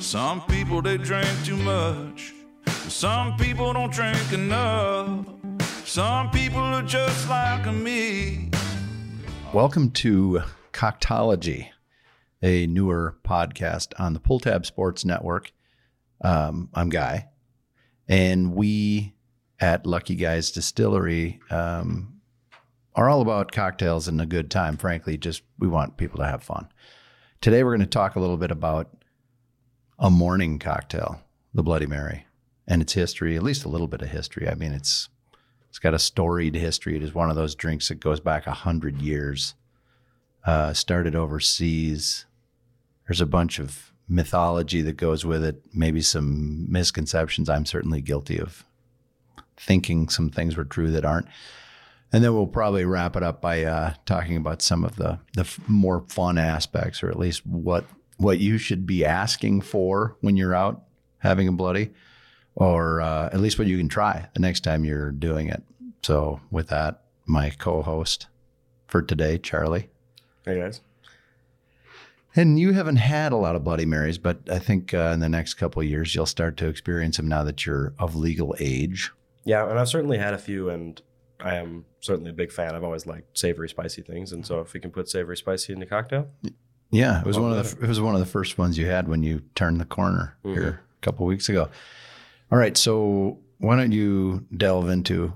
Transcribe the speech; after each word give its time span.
Some 0.00 0.40
people 0.46 0.80
they 0.80 0.96
drink 0.96 1.28
too 1.44 1.58
much. 1.58 2.32
Some 2.88 3.36
people 3.36 3.74
don't 3.74 3.92
drink 3.92 4.32
enough. 4.32 5.26
Some 5.84 6.30
people 6.30 6.58
are 6.58 6.82
just 6.82 7.28
like 7.28 7.66
me. 7.66 8.50
Welcome 9.52 9.90
to 9.90 10.40
Coctology, 10.72 11.68
a 12.42 12.66
newer 12.66 13.18
podcast 13.24 13.92
on 13.98 14.14
the 14.14 14.20
Pull 14.20 14.40
Tab 14.40 14.64
Sports 14.64 15.04
Network. 15.04 15.52
Um, 16.22 16.70
I'm 16.72 16.88
Guy, 16.88 17.28
and 18.08 18.54
we 18.54 19.14
at 19.60 19.84
Lucky 19.86 20.14
Guys 20.14 20.50
Distillery 20.50 21.40
um, 21.50 22.20
are 22.94 23.10
all 23.10 23.20
about 23.20 23.52
cocktails 23.52 24.08
and 24.08 24.18
a 24.18 24.26
good 24.26 24.50
time. 24.50 24.78
Frankly, 24.78 25.18
just 25.18 25.42
we 25.58 25.68
want 25.68 25.98
people 25.98 26.20
to 26.20 26.26
have 26.26 26.42
fun. 26.42 26.68
Today, 27.42 27.62
we're 27.62 27.76
going 27.76 27.80
to 27.80 27.86
talk 27.86 28.16
a 28.16 28.20
little 28.20 28.38
bit 28.38 28.50
about 28.50 28.96
a 30.00 30.10
morning 30.10 30.58
cocktail, 30.58 31.20
the 31.52 31.62
Bloody 31.62 31.86
Mary, 31.86 32.26
and 32.66 32.80
its 32.80 32.94
history. 32.94 33.36
At 33.36 33.42
least 33.42 33.64
a 33.64 33.68
little 33.68 33.86
bit 33.86 34.02
of 34.02 34.08
history. 34.08 34.48
I 34.48 34.54
mean, 34.54 34.72
it's 34.72 35.10
it's 35.68 35.78
got 35.78 35.94
a 35.94 35.98
storied 35.98 36.54
history. 36.54 36.96
It 36.96 37.02
is 37.02 37.14
one 37.14 37.30
of 37.30 37.36
those 37.36 37.54
drinks 37.54 37.88
that 37.88 38.00
goes 38.00 38.18
back 38.18 38.46
a 38.46 38.52
hundred 38.52 39.00
years. 39.00 39.54
Uh, 40.44 40.72
started 40.72 41.14
overseas. 41.14 42.24
There's 43.06 43.20
a 43.20 43.26
bunch 43.26 43.58
of 43.58 43.92
mythology 44.08 44.80
that 44.82 44.96
goes 44.96 45.24
with 45.24 45.44
it. 45.44 45.62
Maybe 45.74 46.00
some 46.00 46.70
misconceptions. 46.72 47.50
I'm 47.50 47.66
certainly 47.66 48.00
guilty 48.00 48.40
of 48.40 48.64
thinking 49.56 50.08
some 50.08 50.30
things 50.30 50.56
were 50.56 50.64
true 50.64 50.90
that 50.92 51.04
aren't. 51.04 51.26
And 52.12 52.24
then 52.24 52.34
we'll 52.34 52.46
probably 52.46 52.84
wrap 52.84 53.14
it 53.14 53.22
up 53.22 53.40
by 53.40 53.62
uh, 53.62 53.94
talking 54.06 54.36
about 54.36 54.62
some 54.62 54.82
of 54.82 54.96
the 54.96 55.20
the 55.34 55.46
more 55.68 56.04
fun 56.08 56.38
aspects, 56.38 57.02
or 57.02 57.10
at 57.10 57.18
least 57.18 57.46
what 57.46 57.84
what 58.20 58.38
you 58.38 58.58
should 58.58 58.86
be 58.86 59.04
asking 59.04 59.62
for 59.62 60.16
when 60.20 60.36
you're 60.36 60.54
out 60.54 60.82
having 61.18 61.48
a 61.48 61.52
bloody, 61.52 61.90
or 62.54 63.00
uh, 63.00 63.26
at 63.32 63.40
least 63.40 63.58
what 63.58 63.66
you 63.68 63.76
can 63.78 63.88
try 63.88 64.28
the 64.34 64.40
next 64.40 64.60
time 64.60 64.84
you're 64.84 65.10
doing 65.10 65.48
it. 65.48 65.62
So, 66.02 66.40
with 66.50 66.68
that, 66.68 67.02
my 67.26 67.50
co-host 67.50 68.26
for 68.86 69.02
today, 69.02 69.38
Charlie, 69.38 69.88
Hey 70.44 70.58
guys. 70.58 70.80
and 72.34 72.58
you 72.58 72.72
haven't 72.72 72.96
had 72.96 73.32
a 73.32 73.36
lot 73.36 73.56
of 73.56 73.64
Bloody 73.64 73.84
Marys, 73.86 74.18
but 74.18 74.38
I 74.50 74.58
think 74.58 74.94
uh, 74.94 75.10
in 75.14 75.20
the 75.20 75.28
next 75.28 75.54
couple 75.54 75.82
of 75.82 75.88
years 75.88 76.14
you'll 76.14 76.26
start 76.26 76.56
to 76.58 76.68
experience 76.68 77.16
them 77.16 77.28
now 77.28 77.44
that 77.44 77.64
you're 77.66 77.92
of 77.98 78.16
legal 78.16 78.54
age. 78.58 79.10
Yeah, 79.44 79.68
and 79.68 79.78
I've 79.78 79.88
certainly 79.88 80.18
had 80.18 80.34
a 80.34 80.38
few, 80.38 80.68
and 80.70 81.00
I 81.38 81.56
am 81.56 81.84
certainly 82.00 82.30
a 82.30 82.34
big 82.34 82.52
fan. 82.52 82.74
I've 82.74 82.84
always 82.84 83.06
liked 83.06 83.38
savory, 83.38 83.68
spicy 83.68 84.02
things, 84.02 84.32
and 84.32 84.44
so 84.46 84.60
if 84.60 84.72
we 84.72 84.80
can 84.80 84.90
put 84.90 85.08
savory, 85.08 85.36
spicy 85.36 85.72
in 85.72 85.80
the 85.80 85.86
cocktail, 85.86 86.28
Yeah, 86.90 87.20
it 87.20 87.26
was 87.26 87.36
Oh, 87.36 87.42
one 87.42 87.52
of 87.52 87.78
the 87.78 87.84
it 87.84 87.88
was 87.88 88.00
one 88.00 88.14
of 88.14 88.20
the 88.20 88.26
first 88.26 88.58
ones 88.58 88.76
you 88.76 88.86
had 88.86 89.06
when 89.08 89.22
you 89.22 89.42
turned 89.54 89.80
the 89.80 89.84
corner 89.84 90.36
Mhm. 90.44 90.54
here 90.54 90.80
a 90.98 91.00
couple 91.04 91.24
weeks 91.26 91.48
ago. 91.48 91.68
All 92.50 92.58
right, 92.58 92.76
so 92.76 93.38
why 93.58 93.76
don't 93.76 93.92
you 93.92 94.46
delve 94.56 94.88
into 94.88 95.32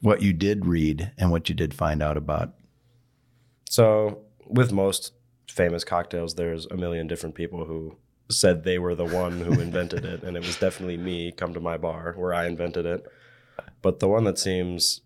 what 0.00 0.22
you 0.22 0.32
did 0.32 0.64
read 0.66 1.12
and 1.18 1.30
what 1.30 1.48
you 1.48 1.54
did 1.54 1.74
find 1.74 2.02
out 2.02 2.16
about? 2.16 2.54
so 3.68 4.20
with 4.46 4.72
most 4.72 5.12
famous 5.48 5.82
cocktails, 5.84 6.34
there's 6.36 6.66
a 6.66 6.76
million 6.76 7.06
different 7.08 7.34
people 7.34 7.64
who 7.64 7.96
said 8.30 8.62
they 8.62 8.78
were 8.78 8.94
the 8.94 9.04
one 9.04 9.40
who 9.40 9.52
invented 9.60 10.04
it, 10.04 10.22
and 10.22 10.36
it 10.36 10.44
was 10.46 10.56
definitely 10.58 10.96
me. 10.96 11.32
Come 11.32 11.52
to 11.54 11.60
my 11.60 11.76
bar 11.76 12.14
where 12.16 12.32
I 12.32 12.46
invented 12.46 12.86
it, 12.86 13.04
but 13.82 13.98
the 14.00 14.08
one 14.08 14.24
that 14.24 14.38
seems 14.38 15.00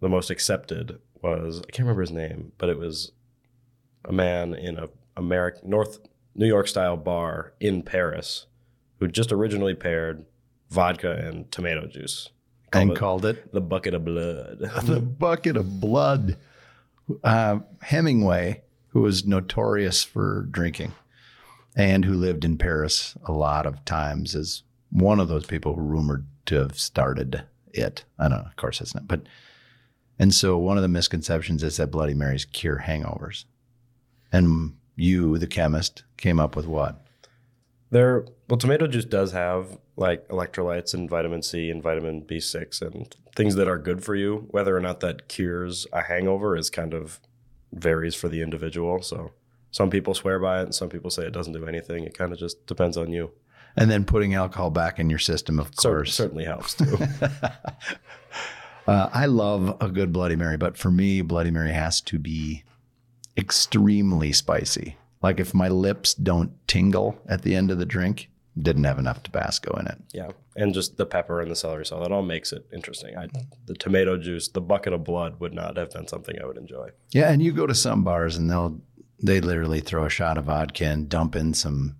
the 0.00 0.08
most 0.08 0.28
accepted 0.30 0.98
was 1.22 1.58
I 1.60 1.70
can't 1.70 1.80
remember 1.80 2.02
his 2.02 2.10
name, 2.12 2.52
but 2.58 2.68
it 2.68 2.78
was 2.78 3.12
a 4.04 4.12
man 4.12 4.54
in 4.54 4.76
a 4.78 4.88
American 5.20 5.70
North 5.70 5.98
New 6.34 6.46
York 6.46 6.66
style 6.66 6.96
bar 6.96 7.52
in 7.60 7.82
Paris 7.82 8.46
who 9.00 9.08
just 9.08 9.32
originally 9.32 9.74
paired 9.74 10.24
vodka 10.68 11.12
and 11.12 11.50
tomato 11.50 11.86
juice. 11.86 12.28
and 12.72 12.90
Called 12.90 12.90
it 12.90 12.98
called 12.98 13.24
it 13.24 13.52
the 13.52 13.60
bucket 13.60 13.94
of 13.94 14.04
blood. 14.04 14.58
the 14.84 15.00
bucket 15.00 15.56
of 15.56 15.80
blood. 15.80 16.36
Uh, 17.24 17.60
Hemingway, 17.82 18.62
who 18.88 19.00
was 19.00 19.26
notorious 19.26 20.04
for 20.04 20.46
drinking 20.50 20.92
and 21.74 22.04
who 22.04 22.14
lived 22.14 22.44
in 22.44 22.56
Paris 22.58 23.16
a 23.24 23.32
lot 23.32 23.66
of 23.66 23.84
times, 23.84 24.34
is 24.34 24.62
one 24.90 25.18
of 25.18 25.28
those 25.28 25.46
people 25.46 25.74
rumored 25.74 26.26
to 26.46 26.56
have 26.56 26.78
started 26.78 27.42
it. 27.72 28.04
I 28.18 28.28
don't 28.28 28.38
know, 28.38 28.44
of 28.46 28.56
course, 28.56 28.80
it's 28.80 28.94
not, 28.94 29.08
but 29.08 29.22
and 30.18 30.34
so 30.34 30.58
one 30.58 30.76
of 30.76 30.82
the 30.82 30.88
misconceptions 30.88 31.62
is 31.62 31.78
that 31.78 31.90
Bloody 31.90 32.12
Marys 32.12 32.44
cure 32.44 32.84
hangovers, 32.86 33.46
and 34.30 34.76
you, 35.00 35.38
the 35.38 35.46
chemist, 35.46 36.04
came 36.16 36.38
up 36.38 36.54
with 36.56 36.66
what? 36.66 37.04
There, 37.90 38.24
well, 38.48 38.56
tomato 38.58 38.86
juice 38.86 39.04
does 39.04 39.32
have 39.32 39.78
like 39.96 40.26
electrolytes 40.28 40.94
and 40.94 41.10
vitamin 41.10 41.42
C 41.42 41.70
and 41.70 41.82
vitamin 41.82 42.22
B6 42.22 42.80
and 42.82 43.16
things 43.34 43.56
that 43.56 43.66
are 43.68 43.78
good 43.78 44.04
for 44.04 44.14
you. 44.14 44.46
Whether 44.50 44.76
or 44.76 44.80
not 44.80 45.00
that 45.00 45.28
cures 45.28 45.86
a 45.92 46.02
hangover 46.02 46.56
is 46.56 46.70
kind 46.70 46.94
of 46.94 47.18
varies 47.72 48.14
for 48.14 48.28
the 48.28 48.42
individual. 48.42 49.02
So 49.02 49.32
some 49.72 49.90
people 49.90 50.14
swear 50.14 50.38
by 50.38 50.60
it 50.60 50.64
and 50.64 50.74
some 50.74 50.88
people 50.88 51.10
say 51.10 51.24
it 51.24 51.32
doesn't 51.32 51.52
do 51.52 51.66
anything. 51.66 52.04
It 52.04 52.16
kind 52.16 52.32
of 52.32 52.38
just 52.38 52.64
depends 52.66 52.96
on 52.96 53.10
you. 53.12 53.32
And 53.76 53.90
then 53.90 54.04
putting 54.04 54.34
alcohol 54.34 54.70
back 54.70 54.98
in 54.98 55.10
your 55.10 55.18
system, 55.20 55.58
of 55.60 55.70
Cer- 55.78 55.88
course. 55.96 56.14
certainly 56.14 56.44
helps 56.44 56.74
too. 56.76 56.96
Uh, 58.86 59.08
I 59.12 59.26
love 59.26 59.76
a 59.80 59.88
good 59.88 60.12
Bloody 60.12 60.34
Mary, 60.36 60.56
but 60.56 60.76
for 60.76 60.90
me, 60.90 61.22
Bloody 61.22 61.50
Mary 61.50 61.70
has 61.72 62.00
to 62.02 62.18
be 62.18 62.64
extremely 63.36 64.32
spicy. 64.32 64.96
Like 65.22 65.38
if 65.40 65.52
my 65.54 65.68
lips 65.68 66.14
don't 66.14 66.52
tingle 66.66 67.20
at 67.28 67.42
the 67.42 67.54
end 67.54 67.70
of 67.70 67.78
the 67.78 67.86
drink, 67.86 68.30
didn't 68.60 68.84
have 68.84 68.98
enough 68.98 69.22
Tabasco 69.22 69.72
in 69.78 69.86
it. 69.86 69.98
yeah, 70.12 70.30
and 70.56 70.74
just 70.74 70.96
the 70.96 71.06
pepper 71.06 71.40
and 71.40 71.50
the 71.50 71.56
celery 71.56 71.86
salt 71.86 72.02
that 72.02 72.12
all 72.12 72.22
makes 72.22 72.52
it 72.52 72.66
interesting. 72.72 73.16
I, 73.16 73.28
the 73.66 73.74
tomato 73.74 74.16
juice, 74.18 74.48
the 74.48 74.60
bucket 74.60 74.92
of 74.92 75.04
blood 75.04 75.38
would 75.40 75.54
not 75.54 75.76
have 75.76 75.90
been 75.92 76.08
something 76.08 76.36
I 76.42 76.46
would 76.46 76.56
enjoy. 76.58 76.90
Yeah, 77.12 77.30
and 77.30 77.40
you 77.42 77.52
go 77.52 77.66
to 77.66 77.74
some 77.74 78.02
bars 78.02 78.36
and 78.36 78.50
they'll 78.50 78.80
they 79.22 79.40
literally 79.40 79.80
throw 79.80 80.04
a 80.04 80.10
shot 80.10 80.36
of 80.38 80.46
vodka 80.46 80.86
and 80.86 81.08
dump 81.08 81.36
in 81.36 81.52
some 81.54 81.96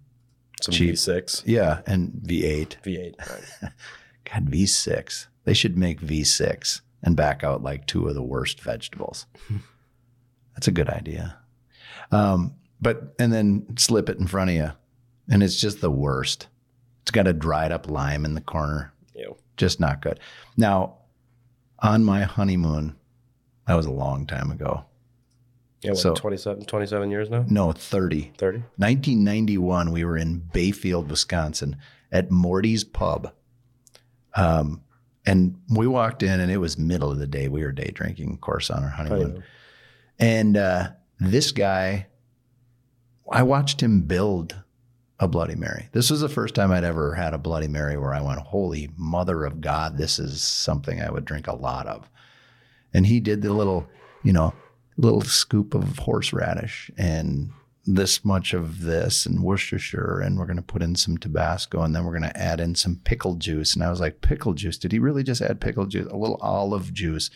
Some 0.63 0.73
Cheap. 0.75 0.95
V6, 0.95 1.43
yeah, 1.47 1.83
and 1.87 2.11
V8. 2.27 2.83
V8. 2.83 3.19
Right. 3.19 3.73
God, 4.25 4.51
V6. 4.51 5.27
They 5.45 5.55
should 5.55 5.77
make 5.79 6.01
V6 6.01 6.81
and 7.03 7.17
back 7.17 7.45
out 7.45 7.63
like 7.63 7.87
two 7.87 8.09
of 8.09 8.15
the 8.15 8.23
worst 8.23 8.61
vegetables. 8.61 9.27
That's 10.61 10.69
a 10.69 10.73
good 10.73 10.91
idea. 10.91 11.39
Um, 12.13 12.55
but 12.83 13.15
and 13.19 13.33
then 13.33 13.79
slip 13.79 14.11
it 14.11 14.19
in 14.19 14.27
front 14.27 14.51
of 14.51 14.57
you, 14.57 14.73
and 15.31 15.43
it's 15.43 15.59
just 15.59 15.81
the 15.81 15.91
worst. 15.91 16.49
It's 17.01 17.11
got 17.11 17.27
a 17.27 17.33
dried 17.33 17.73
up 17.73 17.89
lime 17.89 18.27
in 18.27 18.35
the 18.35 18.43
corner. 18.43 18.93
Ew. 19.15 19.37
Just 19.57 19.81
not 19.81 20.03
good. 20.03 20.21
Now, 20.59 20.97
on 21.79 22.05
my 22.05 22.25
honeymoon, 22.25 22.95
that 23.67 23.73
was 23.73 23.87
a 23.87 23.91
long 23.91 24.27
time 24.27 24.51
ago. 24.51 24.85
Yeah, 25.81 25.93
what, 25.93 25.99
So- 26.01 26.15
27, 26.15 26.67
27 26.67 27.11
years 27.11 27.31
now? 27.31 27.47
No, 27.49 27.73
30. 27.73 28.33
30? 28.37 28.59
1991, 28.77 29.93
we 29.93 30.05
were 30.05 30.19
in 30.19 30.41
Bayfield, 30.53 31.09
Wisconsin 31.09 31.77
at 32.13 32.31
Morty's 32.31 32.85
Pub. 32.85 33.33
Um, 34.35 34.83
and 35.25 35.59
we 35.75 35.87
walked 35.87 36.23
in, 36.23 36.39
and 36.39 36.53
it 36.53 36.59
was 36.59 36.77
middle 36.77 37.11
of 37.11 37.19
the 37.19 37.27
day. 37.27 37.49
We 37.49 37.63
were 37.63 37.73
day 37.73 37.93
drinking, 37.95 38.35
of 38.35 38.43
course, 38.43 38.69
on 38.69 38.83
our 38.85 38.91
honeymoon. 38.91 39.43
And 40.21 40.57
uh, 40.57 40.91
this 41.19 41.51
guy, 41.51 42.07
I 43.33 43.43
watched 43.43 43.83
him 43.83 44.03
build 44.03 44.55
a 45.19 45.27
Bloody 45.27 45.55
Mary. 45.55 45.89
This 45.93 46.11
was 46.11 46.21
the 46.21 46.29
first 46.29 46.55
time 46.55 46.71
I'd 46.71 46.85
ever 46.85 47.15
had 47.15 47.35
a 47.35 47.39
Bloody 47.39 47.69
Mary 47.69 47.97
where 47.97 48.15
I 48.15 48.21
went, 48.21 48.39
Holy 48.41 48.91
Mother 48.97 49.45
of 49.45 49.61
God, 49.61 49.97
this 49.97 50.19
is 50.19 50.43
something 50.43 51.01
I 51.01 51.11
would 51.11 51.25
drink 51.25 51.47
a 51.47 51.55
lot 51.55 51.87
of. 51.87 52.09
And 52.93 53.07
he 53.07 53.21
did 53.21 53.43
the 53.43 53.53
little, 53.53 53.89
you 54.23 54.33
know, 54.33 54.55
little 54.97 55.23
scoop 55.23 55.75
of 55.75 55.99
horseradish 55.99 56.91
and 56.99 57.51
this 57.87 58.25
much 58.25 58.53
of 58.53 58.83
this 58.83 59.25
and 59.25 59.43
Worcestershire, 59.43 60.21
and 60.21 60.39
we're 60.39 60.47
going 60.47 60.57
to 60.57 60.63
put 60.63 60.83
in 60.83 60.97
some 60.97 61.17
Tabasco, 61.17 61.83
and 61.83 61.95
then 61.95 62.05
we're 62.05 62.19
going 62.19 62.31
to 62.31 62.41
add 62.41 62.61
in 62.61 62.75
some 62.75 63.01
pickle 63.05 63.35
juice. 63.35 63.75
And 63.75 63.83
I 63.83 63.91
was 63.91 64.01
like, 64.01 64.21
pickle 64.21 64.53
juice? 64.53 64.77
Did 64.77 64.93
he 64.93 64.99
really 64.99 65.23
just 65.23 65.41
add 65.41 65.61
pickle 65.61 65.87
juice? 65.87 66.07
A 66.11 66.17
little 66.17 66.39
olive 66.43 66.93
juice 66.93 67.31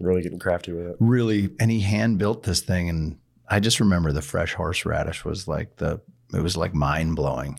Really 0.00 0.22
getting 0.22 0.38
crafty 0.38 0.72
with 0.72 0.86
it. 0.86 0.96
really 1.00 1.50
and 1.58 1.70
he 1.70 1.80
hand 1.80 2.18
built 2.18 2.44
this 2.44 2.60
thing 2.60 2.88
and 2.88 3.18
i 3.48 3.58
just 3.58 3.80
remember 3.80 4.12
the 4.12 4.22
fresh 4.22 4.54
horseradish 4.54 5.24
was 5.24 5.48
like 5.48 5.76
the 5.76 6.00
it 6.32 6.40
was 6.40 6.56
like 6.56 6.72
mind 6.74 7.16
blowing 7.16 7.58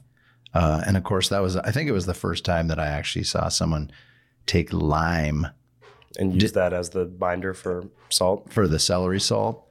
uh, 0.54 0.82
and 0.88 0.96
of 0.96 1.04
course 1.04 1.30
that 1.30 1.40
was 1.42 1.56
i 1.58 1.72
think 1.72 1.90
it 1.90 1.94
was 1.94 2.06
the 2.06 2.14
first 2.14 2.46
time 2.46 2.68
that 2.70 2.80
i 2.80 2.88
actually 2.88 3.24
saw 3.26 3.50
someone 3.50 3.92
take 4.46 4.72
lime 4.72 5.48
And 6.18 6.42
use 6.42 6.54
that 6.54 6.72
as 6.74 6.92
the 6.92 7.06
binder 7.06 7.54
for 7.54 7.84
salt. 8.10 8.52
for 8.54 8.68
the 8.68 8.80
celery 8.80 9.20
salt 9.20 9.68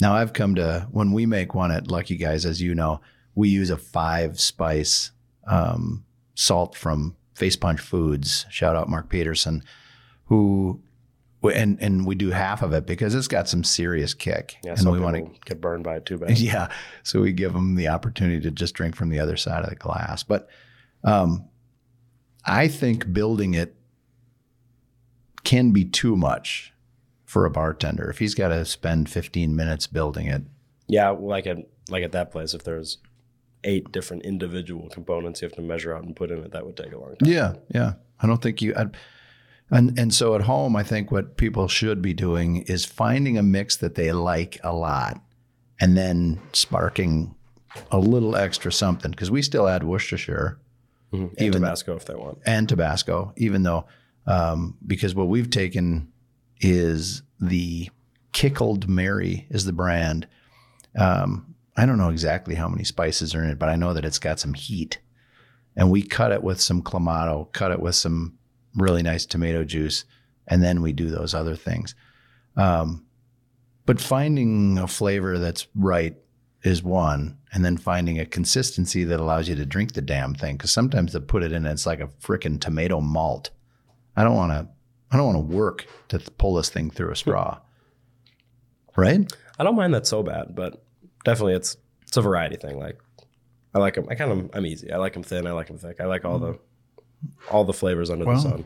now 0.00 0.14
i've 0.14 0.34
come 0.34 0.54
to 0.56 0.86
when 0.90 1.12
we 1.12 1.24
make 1.26 1.54
one 1.54 1.72
at 1.72 1.90
lucky 1.90 2.16
guys 2.16 2.44
as 2.44 2.60
you 2.60 2.74
know 2.74 3.00
we 3.34 3.48
use 3.48 3.70
a 3.70 3.76
five 3.78 4.38
spice 4.38 5.10
um, 5.46 6.04
salt 6.34 6.76
from 6.76 7.16
face 7.34 7.56
punch 7.56 7.80
foods 7.80 8.44
shout 8.50 8.76
out 8.76 8.88
mark 8.90 9.08
peterson 9.08 9.62
who 10.26 10.80
and 11.42 11.80
and 11.80 12.06
we 12.06 12.14
do 12.14 12.30
half 12.30 12.62
of 12.62 12.72
it 12.72 12.86
because 12.86 13.14
it's 13.14 13.28
got 13.28 13.48
some 13.48 13.64
serious 13.64 14.12
kick, 14.14 14.56
Yeah, 14.62 14.74
and 14.76 14.90
we 14.92 15.00
want 15.00 15.16
to 15.16 15.30
get 15.46 15.60
burned 15.60 15.84
by 15.84 15.96
it 15.96 16.06
too 16.06 16.18
bad. 16.18 16.38
Yeah. 16.38 16.68
So 17.02 17.20
we 17.22 17.32
give 17.32 17.52
them 17.54 17.76
the 17.76 17.88
opportunity 17.88 18.40
to 18.40 18.50
just 18.50 18.74
drink 18.74 18.94
from 18.96 19.08
the 19.08 19.20
other 19.20 19.36
side 19.36 19.62
of 19.64 19.70
the 19.70 19.76
glass. 19.76 20.22
But 20.22 20.48
um, 21.04 21.48
I 22.44 22.68
think 22.68 23.12
building 23.12 23.54
it 23.54 23.74
can 25.44 25.70
be 25.70 25.84
too 25.84 26.16
much 26.16 26.72
for 27.24 27.46
a 27.46 27.50
bartender. 27.50 28.10
If 28.10 28.18
he's 28.18 28.34
got 28.34 28.48
to 28.48 28.64
spend 28.64 29.08
15 29.08 29.54
minutes 29.56 29.86
building 29.86 30.26
it, 30.26 30.42
Yeah, 30.88 31.10
like 31.10 31.46
at 31.46 31.58
like 31.88 32.02
at 32.04 32.12
that 32.12 32.30
place, 32.30 32.54
if 32.54 32.64
there's 32.64 32.98
eight 33.64 33.90
different 33.92 34.24
individual 34.24 34.88
components 34.88 35.40
you 35.42 35.46
have 35.46 35.54
to 35.54 35.62
measure 35.62 35.94
out 35.94 36.02
and 36.04 36.14
put 36.16 36.30
in 36.30 36.38
it, 36.38 36.52
that 36.52 36.64
would 36.66 36.76
take 36.76 36.92
a 36.92 36.98
long 36.98 37.16
time. 37.16 37.28
yeah, 37.30 37.54
yeah. 37.74 37.92
I 38.22 38.26
don't 38.26 38.42
think 38.42 38.60
you. 38.60 38.74
I'd, 38.76 38.96
and 39.70 39.98
and 39.98 40.12
so 40.12 40.34
at 40.34 40.42
home, 40.42 40.76
I 40.76 40.82
think 40.82 41.10
what 41.10 41.36
people 41.36 41.68
should 41.68 42.02
be 42.02 42.14
doing 42.14 42.58
is 42.62 42.84
finding 42.84 43.38
a 43.38 43.42
mix 43.42 43.76
that 43.76 43.94
they 43.94 44.12
like 44.12 44.58
a 44.64 44.72
lot, 44.74 45.20
and 45.80 45.96
then 45.96 46.40
sparking 46.52 47.34
a 47.90 47.98
little 47.98 48.34
extra 48.36 48.72
something 48.72 49.10
because 49.12 49.30
we 49.30 49.42
still 49.42 49.68
add 49.68 49.84
Worcestershire. 49.84 50.58
And 51.12 51.30
Even- 51.40 51.62
Tabasco 51.62 51.96
if 51.96 52.04
they 52.04 52.14
want. 52.14 52.38
and 52.46 52.68
Tabasco, 52.68 53.32
even 53.36 53.62
though 53.64 53.86
um, 54.26 54.76
because 54.86 55.14
what 55.14 55.28
we've 55.28 55.50
taken 55.50 56.12
is 56.60 57.22
the 57.40 57.88
Kickled 58.32 58.88
Mary 58.88 59.46
is 59.50 59.64
the 59.64 59.72
brand. 59.72 60.28
Um, 60.96 61.54
I 61.76 61.86
don't 61.86 61.98
know 61.98 62.10
exactly 62.10 62.54
how 62.54 62.68
many 62.68 62.84
spices 62.84 63.34
are 63.34 63.42
in 63.42 63.50
it, 63.50 63.58
but 63.58 63.68
I 63.68 63.76
know 63.76 63.92
that 63.94 64.04
it's 64.04 64.18
got 64.18 64.38
some 64.38 64.54
heat. 64.54 64.98
And 65.76 65.90
we 65.90 66.02
cut 66.02 66.30
it 66.32 66.42
with 66.42 66.60
some 66.60 66.82
clamato, 66.82 67.50
cut 67.52 67.70
it 67.72 67.80
with 67.80 67.94
some 67.94 68.36
really 68.74 69.02
nice 69.02 69.26
tomato 69.26 69.64
juice, 69.64 70.04
and 70.46 70.62
then 70.62 70.82
we 70.82 70.92
do 70.92 71.10
those 71.10 71.34
other 71.34 71.56
things. 71.56 71.94
Um, 72.56 73.06
but 73.86 74.00
finding 74.00 74.78
a 74.78 74.86
flavor 74.86 75.38
that's 75.38 75.66
right 75.74 76.16
is 76.62 76.82
one, 76.82 77.38
and 77.52 77.64
then 77.64 77.76
finding 77.76 78.18
a 78.18 78.26
consistency 78.26 79.04
that 79.04 79.20
allows 79.20 79.48
you 79.48 79.54
to 79.56 79.66
drink 79.66 79.92
the 79.92 80.02
damn 80.02 80.34
thing. 80.34 80.56
Because 80.56 80.70
sometimes 80.70 81.12
they 81.12 81.20
put 81.20 81.42
it 81.42 81.52
in, 81.52 81.66
it's 81.66 81.86
like 81.86 82.00
a 82.00 82.08
freaking 82.22 82.60
tomato 82.60 83.00
malt. 83.00 83.50
I 84.16 84.24
don't 84.24 84.36
want 84.36 84.52
to. 84.52 84.68
I 85.12 85.16
don't 85.16 85.34
want 85.34 85.50
to 85.50 85.56
work 85.56 85.86
to 86.08 86.18
th- 86.18 86.38
pull 86.38 86.54
this 86.54 86.68
thing 86.68 86.88
through 86.90 87.10
a 87.10 87.16
straw. 87.16 87.58
Right? 88.96 89.32
I 89.58 89.64
don't 89.64 89.74
mind 89.74 89.92
that 89.94 90.06
so 90.06 90.22
bad, 90.22 90.54
but 90.54 90.84
definitely 91.24 91.54
it's 91.54 91.76
it's 92.02 92.16
a 92.16 92.22
variety 92.22 92.56
thing. 92.56 92.78
Like 92.78 93.00
I 93.74 93.78
like 93.78 93.94
them. 93.94 94.06
I 94.08 94.14
kind 94.14 94.30
of 94.30 94.50
I'm 94.54 94.66
easy. 94.66 94.92
I 94.92 94.98
like 94.98 95.14
them 95.14 95.22
thin. 95.22 95.46
I 95.46 95.52
like 95.52 95.66
them 95.68 95.78
thick. 95.78 96.00
I 96.00 96.04
like 96.04 96.24
all 96.24 96.38
the 96.38 96.58
all 97.50 97.64
the 97.64 97.72
flavors 97.72 98.10
under 98.10 98.24
Well, 98.24 98.36
the 98.36 98.40
sun. 98.42 98.64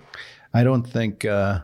I 0.52 0.62
don't 0.64 0.84
think. 0.84 1.24
Uh, 1.24 1.60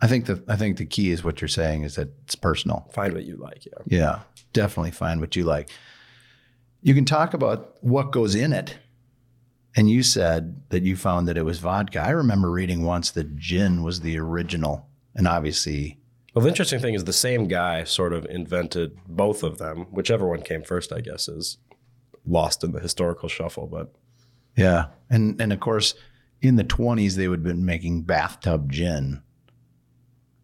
I 0.00 0.06
think 0.08 0.26
the 0.26 0.42
I 0.48 0.56
think 0.56 0.78
the 0.78 0.86
key 0.86 1.10
is 1.10 1.22
what 1.22 1.40
you're 1.40 1.48
saying 1.48 1.82
is 1.84 1.94
that 1.94 2.08
it's 2.24 2.34
personal. 2.34 2.88
Find 2.92 3.12
what 3.14 3.24
you 3.24 3.36
like. 3.36 3.64
Yeah. 3.66 3.82
Yeah, 3.86 4.18
definitely 4.52 4.90
find 4.90 5.20
what 5.20 5.36
you 5.36 5.44
like. 5.44 5.68
You 6.82 6.94
can 6.94 7.04
talk 7.04 7.34
about 7.34 7.76
what 7.82 8.10
goes 8.10 8.34
in 8.34 8.52
it. 8.52 8.78
And 9.76 9.88
you 9.88 10.02
said 10.02 10.60
that 10.68 10.82
you 10.82 10.96
found 10.96 11.28
that 11.28 11.38
it 11.38 11.44
was 11.44 11.58
vodka. 11.58 12.00
I 12.00 12.10
remember 12.10 12.50
reading 12.50 12.82
once 12.82 13.10
that 13.12 13.36
gin 13.36 13.82
was 13.82 14.00
the 14.00 14.18
original. 14.18 14.86
And 15.14 15.26
obviously, 15.26 15.98
Well, 16.34 16.42
the 16.42 16.48
interesting 16.48 16.78
thing 16.80 16.92
is 16.94 17.04
the 17.04 17.12
same 17.12 17.46
guy 17.48 17.84
sort 17.84 18.12
of 18.12 18.26
invented 18.26 18.98
both 19.06 19.42
of 19.42 19.56
them. 19.58 19.86
Whichever 19.90 20.28
one 20.28 20.42
came 20.42 20.62
first, 20.62 20.92
I 20.92 21.00
guess, 21.00 21.26
is 21.28 21.56
lost 22.26 22.62
in 22.64 22.72
the 22.72 22.80
historical 22.80 23.28
shuffle. 23.30 23.66
But 23.66 23.94
yeah. 24.56 24.86
And 25.08 25.40
and 25.40 25.52
of 25.52 25.60
course, 25.60 25.94
in 26.42 26.56
the 26.56 26.64
20s 26.64 27.14
they 27.14 27.28
would 27.28 27.38
have 27.38 27.44
been 27.44 27.64
making 27.64 28.02
bathtub 28.02 28.70
gin 28.70 29.22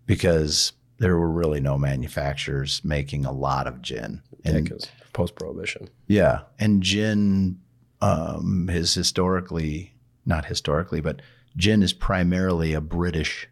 because 0.07 0.73
there 0.99 1.17
were 1.17 1.31
really 1.31 1.61
no 1.61 1.77
manufacturers 1.77 2.81
making 2.85 3.27
a 3.27 3.33
lot 3.33 3.67
of 3.67 3.83
gin. 3.83 4.23
And 4.45 4.65
because 4.65 4.89
post 5.13 5.35
prohibition. 5.35 5.89
Yeah, 6.07 6.43
and 6.59 6.83
gin 6.83 7.59
um, 8.01 8.71
is 8.71 8.95
historically 8.95 9.95
not 10.25 10.45
historically, 10.45 11.01
but 11.01 11.21
gin 11.57 11.83
is 11.83 11.93
primarily 11.93 12.73
a 12.73 12.81
British. 12.81 13.49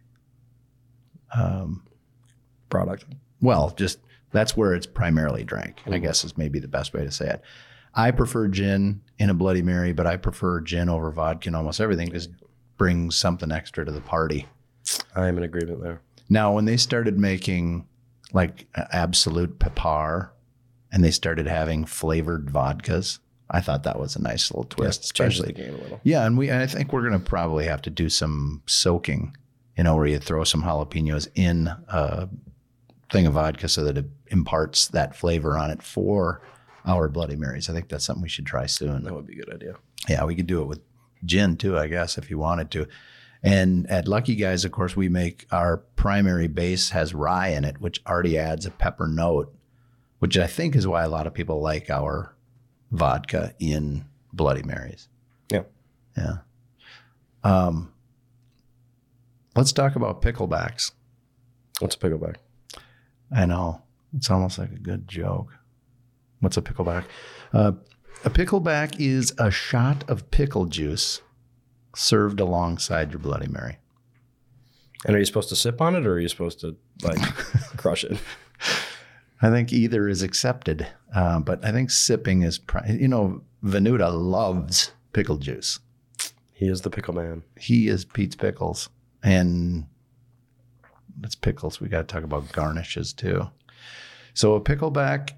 Um, 1.34 1.82
Product. 2.68 3.04
well, 3.40 3.70
just 3.76 3.98
that's 4.32 4.56
where 4.56 4.74
it's 4.74 4.86
primarily 4.86 5.44
drank. 5.44 5.80
I 5.86 5.98
guess 5.98 6.24
is 6.24 6.36
maybe 6.36 6.58
the 6.58 6.68
best 6.68 6.92
way 6.92 7.04
to 7.04 7.10
say 7.10 7.28
it. 7.28 7.42
I 7.96 8.10
prefer 8.10 8.46
gin 8.48 9.00
in 9.18 9.30
a 9.30 9.34
Bloody 9.34 9.62
Mary, 9.62 9.92
but 9.92 10.06
I 10.06 10.18
prefer 10.18 10.60
gin 10.60 10.88
over 10.88 11.10
vodka 11.10 11.48
and 11.48 11.56
almost 11.56 11.80
everything 11.80 12.08
because 12.08 12.26
it 12.26 12.32
brings 12.76 13.16
something 13.16 13.50
extra 13.50 13.84
to 13.84 13.90
the 13.90 14.02
party. 14.02 14.46
I'm 15.16 15.38
in 15.38 15.44
agreement 15.44 15.82
there. 15.82 16.02
Now, 16.28 16.52
when 16.52 16.66
they 16.66 16.76
started 16.76 17.18
making 17.18 17.86
like 18.32 18.66
Absolut 18.92 19.58
Peppar 19.58 20.30
and 20.92 21.02
they 21.02 21.10
started 21.10 21.46
having 21.46 21.86
flavored 21.86 22.46
vodkas, 22.46 23.18
I 23.50 23.60
thought 23.60 23.84
that 23.84 23.98
was 23.98 24.16
a 24.16 24.22
nice 24.22 24.50
little 24.50 24.64
twist, 24.64 25.14
changes 25.14 25.38
especially. 25.38 25.54
the 25.54 25.70
game 25.70 25.80
a 25.80 25.82
little. 25.82 26.00
Yeah, 26.02 26.26
and 26.26 26.36
we 26.36 26.50
and 26.50 26.60
I 26.60 26.66
think 26.66 26.92
we're 26.92 27.02
gonna 27.02 27.18
probably 27.20 27.64
have 27.66 27.80
to 27.82 27.90
do 27.90 28.08
some 28.08 28.62
soaking, 28.66 29.36
you 29.78 29.84
know, 29.84 29.96
where 29.96 30.06
you 30.06 30.18
throw 30.18 30.44
some 30.44 30.62
jalapenos 30.62 31.28
in 31.34 31.68
a 31.88 32.28
thing 33.10 33.26
of 33.26 33.34
vodka 33.34 33.68
so 33.68 33.84
that 33.84 33.96
it 33.96 34.06
imparts 34.26 34.88
that 34.88 35.14
flavor 35.14 35.56
on 35.56 35.70
it 35.70 35.82
for 35.82 36.42
our 36.86 37.08
Bloody 37.08 37.36
Marys. 37.36 37.68
I 37.68 37.72
think 37.72 37.88
that's 37.88 38.04
something 38.04 38.22
we 38.22 38.28
should 38.28 38.46
try 38.46 38.66
soon. 38.66 39.04
That 39.04 39.14
would 39.14 39.26
be 39.26 39.34
a 39.34 39.44
good 39.44 39.54
idea. 39.54 39.74
Yeah, 40.08 40.24
we 40.24 40.34
could 40.34 40.46
do 40.46 40.62
it 40.62 40.66
with 40.66 40.80
gin 41.24 41.56
too, 41.56 41.76
I 41.76 41.88
guess, 41.88 42.16
if 42.16 42.30
you 42.30 42.38
wanted 42.38 42.70
to. 42.72 42.86
And 43.42 43.88
at 43.90 44.08
Lucky 44.08 44.34
Guys, 44.34 44.64
of 44.64 44.72
course, 44.72 44.96
we 44.96 45.08
make 45.08 45.46
our 45.50 45.78
primary 45.96 46.48
base 46.48 46.90
has 46.90 47.14
rye 47.14 47.48
in 47.48 47.64
it, 47.64 47.80
which 47.80 48.00
already 48.06 48.38
adds 48.38 48.66
a 48.66 48.70
pepper 48.70 49.06
note, 49.06 49.54
which 50.18 50.38
I 50.38 50.46
think 50.46 50.74
is 50.74 50.86
why 50.86 51.02
a 51.04 51.08
lot 51.08 51.26
of 51.26 51.34
people 51.34 51.60
like 51.60 51.90
our 51.90 52.34
vodka 52.90 53.54
in 53.58 54.04
Bloody 54.32 54.62
Marys. 54.62 55.08
Yeah. 55.50 55.62
Yeah. 56.16 56.38
Um, 57.44 57.92
let's 59.54 59.72
talk 59.72 59.96
about 59.96 60.22
picklebacks. 60.22 60.92
What's 61.78 61.94
a 61.94 61.98
pickleback? 61.98 62.36
I 63.30 63.44
know 63.46 63.82
it's 64.16 64.30
almost 64.30 64.58
like 64.58 64.72
a 64.72 64.78
good 64.78 65.06
joke. 65.08 65.55
What's 66.46 66.56
a 66.56 66.62
pickleback? 66.62 67.06
Uh, 67.52 67.72
a 68.24 68.30
pickleback 68.30 69.00
is 69.00 69.34
a 69.36 69.50
shot 69.50 70.08
of 70.08 70.30
pickle 70.30 70.66
juice 70.66 71.20
served 71.96 72.38
alongside 72.38 73.10
your 73.10 73.18
Bloody 73.18 73.48
Mary. 73.48 73.78
And 75.04 75.16
are 75.16 75.18
you 75.18 75.24
supposed 75.24 75.48
to 75.48 75.56
sip 75.56 75.80
on 75.80 75.96
it 75.96 76.06
or 76.06 76.12
are 76.12 76.20
you 76.20 76.28
supposed 76.28 76.60
to 76.60 76.76
like 77.02 77.18
crush 77.76 78.04
it? 78.04 78.16
I 79.42 79.50
think 79.50 79.72
either 79.72 80.08
is 80.08 80.22
accepted, 80.22 80.86
uh, 81.12 81.40
but 81.40 81.64
I 81.64 81.72
think 81.72 81.90
sipping 81.90 82.42
is, 82.42 82.58
pri- 82.58 82.96
you 82.96 83.08
know, 83.08 83.42
Venuta 83.64 84.08
loves 84.12 84.92
pickle 85.12 85.38
juice. 85.38 85.80
He 86.52 86.68
is 86.68 86.82
the 86.82 86.90
pickle 86.90 87.14
man. 87.14 87.42
He 87.58 87.88
is 87.88 88.04
Pete's 88.04 88.36
Pickles. 88.36 88.88
And 89.20 89.86
it's 91.24 91.34
pickles. 91.34 91.80
We 91.80 91.88
got 91.88 92.06
to 92.06 92.14
talk 92.14 92.22
about 92.22 92.52
garnishes 92.52 93.12
too. 93.12 93.50
So 94.32 94.54
a 94.54 94.60
pickleback 94.60 95.32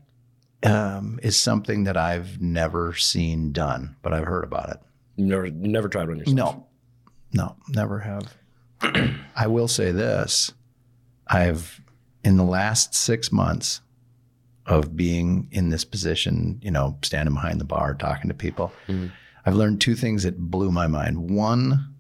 um, 0.62 1.18
is 1.22 1.36
something 1.36 1.84
that 1.84 1.96
I've 1.96 2.40
never 2.40 2.94
seen 2.94 3.52
done, 3.52 3.96
but 4.02 4.12
I've 4.12 4.24
heard 4.26 4.44
about 4.44 4.70
it. 4.70 4.76
You 5.16 5.26
never, 5.26 5.50
never 5.50 5.88
tried 5.88 6.08
one 6.08 6.18
yourself. 6.18 6.56
No, 6.56 6.66
no, 7.32 7.56
never 7.68 8.00
have. 8.00 8.34
I 9.36 9.46
will 9.46 9.68
say 9.68 9.92
this: 9.92 10.52
I've 11.26 11.80
in 12.24 12.36
the 12.36 12.44
last 12.44 12.94
six 12.94 13.30
months 13.32 13.80
of 14.66 14.96
being 14.96 15.48
in 15.50 15.70
this 15.70 15.84
position, 15.84 16.58
you 16.62 16.70
know, 16.70 16.98
standing 17.02 17.34
behind 17.34 17.60
the 17.60 17.64
bar 17.64 17.94
talking 17.94 18.28
to 18.28 18.34
people, 18.34 18.72
Mhm. 18.86 19.10
I've 19.46 19.54
learned 19.54 19.80
two 19.80 19.94
things 19.94 20.24
that 20.24 20.38
blew 20.38 20.70
my 20.70 20.86
mind. 20.86 21.30
One 21.30 21.94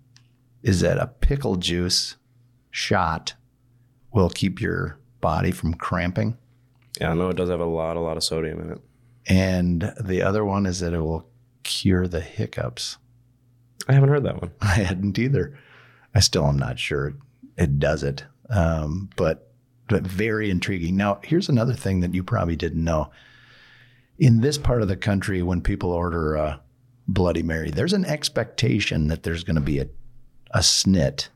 is 0.62 0.80
that 0.80 0.98
a 0.98 1.06
pickle 1.06 1.56
juice 1.56 2.16
shot 2.70 3.34
will 4.12 4.28
keep 4.28 4.60
your 4.60 4.98
body 5.22 5.50
from 5.50 5.72
cramping. 5.74 6.36
Yeah, 7.00 7.10
I 7.10 7.14
know 7.14 7.28
it 7.28 7.36
does 7.36 7.50
have 7.50 7.60
a 7.60 7.64
lot, 7.64 7.96
a 7.96 8.00
lot 8.00 8.16
of 8.16 8.24
sodium 8.24 8.60
in 8.60 8.70
it. 8.72 8.80
And 9.26 9.92
the 10.00 10.22
other 10.22 10.44
one 10.44 10.66
is 10.66 10.80
that 10.80 10.94
it 10.94 11.00
will 11.00 11.28
cure 11.62 12.08
the 12.08 12.20
hiccups. 12.20 12.96
I 13.86 13.92
haven't 13.92 14.08
heard 14.08 14.24
that 14.24 14.40
one. 14.40 14.52
I 14.60 14.74
hadn't 14.74 15.18
either. 15.18 15.56
I 16.14 16.20
still 16.20 16.46
am 16.46 16.58
not 16.58 16.78
sure 16.78 17.14
it 17.56 17.78
does 17.78 18.02
it, 18.02 18.24
um, 18.50 19.10
but 19.16 19.44
but 19.88 20.02
very 20.02 20.50
intriguing. 20.50 20.96
Now, 20.96 21.18
here's 21.22 21.48
another 21.48 21.72
thing 21.72 22.00
that 22.00 22.14
you 22.14 22.22
probably 22.22 22.56
didn't 22.56 22.84
know. 22.84 23.10
In 24.18 24.42
this 24.42 24.58
part 24.58 24.82
of 24.82 24.88
the 24.88 24.96
country, 24.96 25.42
when 25.42 25.62
people 25.62 25.90
order 25.92 26.34
a 26.34 26.60
Bloody 27.06 27.42
Mary, 27.42 27.70
there's 27.70 27.94
an 27.94 28.04
expectation 28.04 29.08
that 29.08 29.22
there's 29.22 29.44
going 29.44 29.54
to 29.56 29.62
be 29.62 29.78
a 29.78 29.88
a 30.52 30.60
snit. 30.60 31.28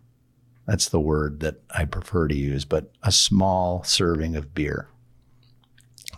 That's 0.66 0.88
the 0.88 1.00
word 1.00 1.40
that 1.40 1.60
I 1.70 1.84
prefer 1.84 2.28
to 2.28 2.34
use, 2.34 2.64
but 2.64 2.92
a 3.02 3.12
small 3.12 3.82
serving 3.82 4.36
of 4.36 4.54
beer. 4.54 4.88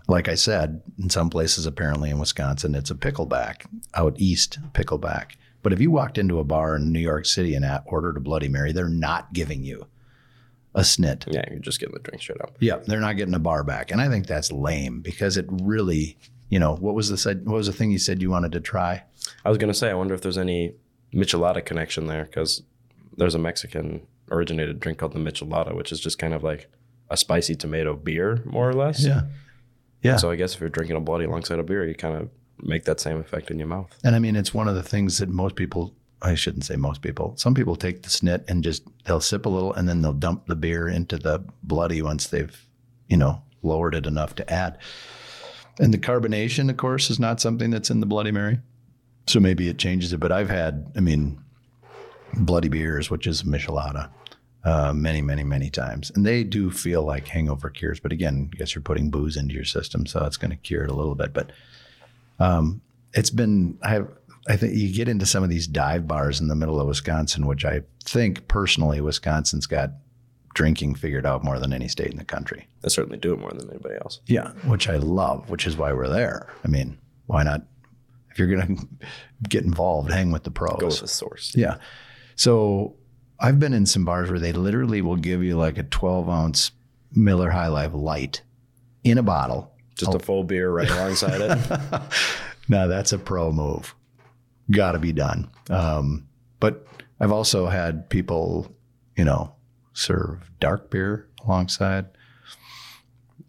Like 0.06 0.28
I 0.28 0.34
said, 0.34 0.82
in 0.98 1.08
some 1.08 1.30
places, 1.30 1.66
apparently 1.66 2.10
in 2.10 2.18
Wisconsin, 2.18 2.74
it's 2.74 2.90
a 2.90 2.94
pickleback. 2.94 3.66
Out 3.94 4.14
east, 4.18 4.58
pickleback. 4.72 5.32
But 5.62 5.72
if 5.72 5.80
you 5.80 5.90
walked 5.90 6.18
into 6.18 6.40
a 6.40 6.44
bar 6.44 6.76
in 6.76 6.92
New 6.92 7.00
York 7.00 7.24
City 7.24 7.54
and 7.54 7.64
ordered 7.86 8.18
a 8.18 8.20
Bloody 8.20 8.48
Mary, 8.48 8.72
they're 8.72 8.88
not 8.88 9.32
giving 9.32 9.64
you 9.64 9.86
a 10.74 10.80
snit. 10.80 11.24
Yeah, 11.32 11.44
you're 11.50 11.60
just 11.60 11.80
getting 11.80 11.94
the 11.94 12.00
drink 12.00 12.20
straight 12.20 12.40
up. 12.42 12.56
Yeah, 12.60 12.80
they're 12.86 13.00
not 13.00 13.16
getting 13.16 13.34
a 13.34 13.38
bar 13.38 13.64
back, 13.64 13.90
and 13.90 14.00
I 14.00 14.08
think 14.08 14.26
that's 14.26 14.52
lame 14.52 15.00
because 15.00 15.36
it 15.36 15.46
really, 15.48 16.18
you 16.50 16.58
know, 16.58 16.74
what 16.76 16.94
was 16.94 17.08
the? 17.08 17.40
What 17.44 17.56
was 17.56 17.66
the 17.66 17.72
thing 17.72 17.90
you 17.90 17.98
said 17.98 18.20
you 18.20 18.30
wanted 18.30 18.52
to 18.52 18.60
try? 18.60 19.04
I 19.44 19.48
was 19.48 19.56
gonna 19.56 19.72
say, 19.72 19.90
I 19.90 19.94
wonder 19.94 20.14
if 20.14 20.20
there's 20.20 20.36
any 20.36 20.74
Michelada 21.14 21.64
connection 21.64 22.06
there 22.06 22.24
because 22.24 22.62
there's 23.16 23.34
a 23.34 23.38
Mexican 23.38 24.06
originated 24.30 24.80
drink 24.80 24.98
called 24.98 25.12
the 25.12 25.18
Michelada, 25.18 25.74
which 25.74 25.92
is 25.92 26.00
just 26.00 26.18
kind 26.18 26.34
of 26.34 26.42
like 26.42 26.70
a 27.08 27.16
spicy 27.16 27.54
tomato 27.54 27.94
beer, 27.94 28.42
more 28.44 28.68
or 28.68 28.74
less. 28.74 29.04
Yeah, 29.04 29.22
yeah. 30.04 30.16
So 30.16 30.30
I 30.30 30.36
guess 30.36 30.54
if 30.54 30.60
you're 30.60 30.68
drinking 30.68 30.96
a 30.96 31.00
bloody 31.00 31.24
alongside 31.24 31.58
a 31.58 31.64
beer, 31.64 31.84
you 31.84 31.94
kind 31.94 32.14
of 32.14 32.28
make 32.62 32.84
that 32.84 33.00
same 33.00 33.18
effect 33.18 33.50
in 33.50 33.58
your 33.58 33.66
mouth. 33.66 33.98
And 34.04 34.14
I 34.14 34.20
mean, 34.20 34.36
it's 34.36 34.54
one 34.54 34.68
of 34.68 34.76
the 34.76 34.82
things 34.82 35.18
that 35.18 35.28
most 35.28 35.56
people, 35.56 35.94
I 36.22 36.36
shouldn't 36.36 36.64
say 36.64 36.76
most 36.76 37.02
people, 37.02 37.34
some 37.36 37.54
people 37.54 37.74
take 37.74 38.02
the 38.02 38.08
snit 38.08 38.48
and 38.48 38.62
just, 38.62 38.84
they'll 39.04 39.20
sip 39.20 39.46
a 39.46 39.48
little 39.48 39.72
and 39.72 39.88
then 39.88 40.02
they'll 40.02 40.12
dump 40.12 40.46
the 40.46 40.54
beer 40.54 40.86
into 40.86 41.18
the 41.18 41.44
bloody 41.64 42.00
once 42.02 42.28
they've, 42.28 42.56
you 43.08 43.16
know, 43.16 43.42
lowered 43.62 43.94
it 43.94 44.06
enough 44.06 44.34
to 44.36 44.52
add. 44.52 44.78
And 45.80 45.92
the 45.92 45.98
carbonation, 45.98 46.70
of 46.70 46.76
course, 46.76 47.10
is 47.10 47.18
not 47.18 47.40
something 47.40 47.70
that's 47.70 47.90
in 47.90 48.00
the 48.00 48.06
Bloody 48.06 48.30
Mary. 48.30 48.60
So 49.26 49.40
maybe 49.40 49.68
it 49.68 49.78
changes 49.78 50.12
it. 50.12 50.20
But 50.20 50.30
I've 50.30 50.50
had, 50.50 50.92
I 50.94 51.00
mean, 51.00 51.42
Bloody 52.34 52.68
Beers, 52.68 53.10
which 53.10 53.26
is 53.26 53.42
Michelada, 53.42 54.10
uh, 54.64 54.92
many, 54.92 55.20
many, 55.20 55.44
many 55.44 55.70
times. 55.70 56.10
And 56.14 56.24
they 56.24 56.42
do 56.42 56.70
feel 56.70 57.02
like 57.02 57.28
hangover 57.28 57.70
cures. 57.70 58.00
But 58.00 58.12
again, 58.12 58.50
I 58.52 58.56
guess 58.56 58.74
you're 58.74 58.82
putting 58.82 59.10
booze 59.10 59.36
into 59.36 59.54
your 59.54 59.64
system. 59.64 60.06
So 60.06 60.24
it's 60.24 60.36
going 60.36 60.50
to 60.50 60.56
cure 60.56 60.84
it 60.84 60.90
a 60.90 60.94
little 60.94 61.14
bit. 61.14 61.32
But 61.32 61.52
um, 62.38 62.80
it's 63.12 63.30
been, 63.30 63.78
I, 63.82 64.02
I 64.48 64.56
think 64.56 64.74
you 64.74 64.92
get 64.92 65.08
into 65.08 65.26
some 65.26 65.42
of 65.44 65.50
these 65.50 65.66
dive 65.66 66.08
bars 66.08 66.40
in 66.40 66.48
the 66.48 66.54
middle 66.54 66.80
of 66.80 66.86
Wisconsin, 66.86 67.46
which 67.46 67.64
I 67.64 67.82
think 68.04 68.48
personally 68.48 69.00
Wisconsin's 69.00 69.66
got 69.66 69.90
drinking 70.54 70.94
figured 70.94 71.26
out 71.26 71.44
more 71.44 71.58
than 71.58 71.72
any 71.72 71.88
state 71.88 72.10
in 72.10 72.16
the 72.16 72.24
country. 72.24 72.66
They 72.80 72.88
certainly 72.88 73.18
do 73.18 73.32
it 73.32 73.40
more 73.40 73.50
than 73.50 73.68
anybody 73.68 73.96
else. 73.96 74.20
Yeah, 74.26 74.52
which 74.66 74.88
I 74.88 74.96
love, 74.96 75.50
which 75.50 75.66
is 75.66 75.76
why 75.76 75.92
we're 75.92 76.08
there. 76.08 76.48
I 76.64 76.68
mean, 76.68 76.96
why 77.26 77.42
not? 77.42 77.62
If 78.30 78.38
you're 78.38 78.48
going 78.48 78.76
to 79.42 79.48
get 79.48 79.64
involved, 79.64 80.10
hang 80.10 80.30
with 80.30 80.44
the 80.44 80.50
pros. 80.50 80.78
Go 80.80 80.86
with 80.86 81.00
the 81.00 81.08
source. 81.08 81.52
Yeah. 81.56 81.78
So 82.36 82.96
I've 83.44 83.60
been 83.60 83.74
in 83.74 83.84
some 83.84 84.06
bars 84.06 84.30
where 84.30 84.38
they 84.38 84.54
literally 84.54 85.02
will 85.02 85.16
give 85.16 85.42
you 85.42 85.58
like 85.58 85.76
a 85.76 85.82
12 85.82 86.30
ounce 86.30 86.72
Miller 87.12 87.50
High 87.50 87.68
Life 87.68 87.90
light 87.92 88.40
in 89.04 89.18
a 89.18 89.22
bottle. 89.22 89.70
Just 89.96 90.14
a 90.14 90.18
full 90.18 90.44
beer 90.44 90.70
right 90.70 90.88
alongside 90.90 91.42
it. 91.42 92.02
Now 92.70 92.86
that's 92.86 93.12
a 93.12 93.18
pro 93.18 93.52
move. 93.52 93.94
Got 94.70 94.92
to 94.92 94.98
be 94.98 95.12
done. 95.12 95.50
Um, 95.68 96.26
but 96.58 96.86
I've 97.20 97.32
also 97.32 97.66
had 97.66 98.08
people, 98.08 98.74
you 99.14 99.24
know, 99.26 99.54
serve 99.92 100.50
dark 100.58 100.90
beer 100.90 101.28
alongside. 101.44 102.06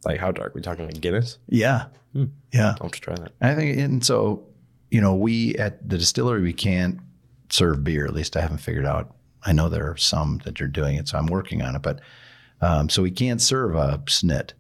Like 0.04 0.20
how 0.20 0.34
dark? 0.34 0.52
Are 0.52 0.56
We 0.56 0.62
talking 0.62 0.86
like 0.86 1.00
Guinness? 1.00 1.40
Yeah, 1.48 1.86
yeah. 2.52 2.76
I'll 2.82 2.90
to 2.90 3.00
try 3.00 3.16
that. 3.16 3.32
I 3.40 3.56
think, 3.56 3.80
and 3.80 4.06
so 4.06 4.46
you 4.92 5.00
know, 5.00 5.16
we 5.16 5.56
at 5.56 5.88
the 5.88 5.98
distillery 5.98 6.42
we 6.42 6.52
can't 6.52 7.00
serve 7.50 7.86
beer. 7.86 8.06
At 8.06 8.14
least 8.14 8.36
I 8.36 8.42
haven't 8.42 8.58
figured 8.58 8.86
out. 8.86 9.15
I 9.46 9.52
know 9.52 9.70
there 9.70 9.90
are 9.90 9.98
some 9.98 10.42
that 10.46 10.60
are 10.62 10.68
doing 10.68 10.96
it, 10.96 11.08
so 11.08 11.18
I'm 11.18 11.28
working 11.28 11.62
on 11.62 11.76
it. 11.76 11.82
But 11.82 12.02
um, 12.62 12.90
so 12.90 13.02
we 13.02 13.12
can't 13.12 13.42
serve 13.42 13.76
a 13.76 14.00
snit 14.06 14.52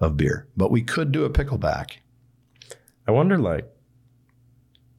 of 0.00 0.16
beer, 0.16 0.46
but 0.56 0.70
we 0.70 0.82
could 0.82 1.12
do 1.12 1.24
a 1.24 1.30
pickleback. 1.30 1.96
I 3.06 3.10
wonder, 3.10 3.38
like, 3.38 3.70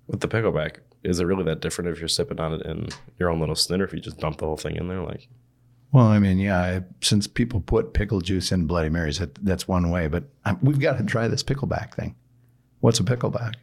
with 0.08 0.20
the 0.20 0.28
pickleback, 0.28 0.78
is 1.04 1.20
it 1.20 1.26
really 1.26 1.44
that 1.44 1.62
different 1.62 1.90
if 1.92 2.00
you're 2.00 2.08
sipping 2.08 2.40
on 2.40 2.54
it 2.54 2.66
in 2.66 2.90
your 3.20 3.30
own 3.30 3.40
little 3.40 3.56
snit 3.56 3.82
or 3.82 3.86
if 3.86 3.94
you 3.94 4.00
just 4.00 4.18
dump 4.18 4.38
the 4.38 4.46
whole 4.46 4.58
thing 4.58 4.76
in 4.76 4.88
there? 4.88 5.02
Like, 5.02 5.28
Well, 5.92 6.08
I 6.08 6.20
mean, 6.20 6.40
yeah, 6.40 6.60
I, 6.60 6.84
since 7.02 7.28
people 7.28 7.62
put 7.62 7.94
pickle 7.94 8.22
juice 8.22 8.52
in 8.52 8.66
Bloody 8.66 8.90
Marys, 8.90 9.20
that, 9.20 9.36
that's 9.44 9.68
one 9.68 9.90
way. 9.92 10.08
But 10.08 10.26
i 10.44 10.54
we've 10.62 10.80
got 10.80 10.98
to 10.98 11.04
try 11.04 11.28
this 11.28 11.44
pickleback 11.44 11.94
thing. 11.94 12.16
What's 12.80 13.00
a 13.00 13.04
pickleback? 13.04 13.56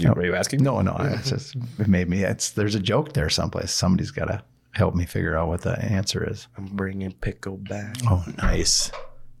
You, 0.00 0.12
are 0.12 0.24
you 0.24 0.34
asking? 0.34 0.62
No, 0.62 0.80
no, 0.80 0.96
it's 1.00 1.30
just 1.30 1.56
it 1.78 1.88
made 1.88 2.08
me. 2.08 2.22
It's 2.22 2.50
there's 2.50 2.74
a 2.74 2.80
joke 2.80 3.12
there 3.12 3.28
someplace. 3.28 3.72
Somebody's 3.72 4.10
got 4.10 4.26
to 4.26 4.42
help 4.72 4.94
me 4.94 5.06
figure 5.06 5.36
out 5.36 5.48
what 5.48 5.62
the 5.62 5.78
answer 5.82 6.28
is. 6.28 6.48
I'm 6.56 6.66
bringing 6.66 7.12
pickleback. 7.12 8.02
Oh, 8.06 8.24
nice, 8.42 8.90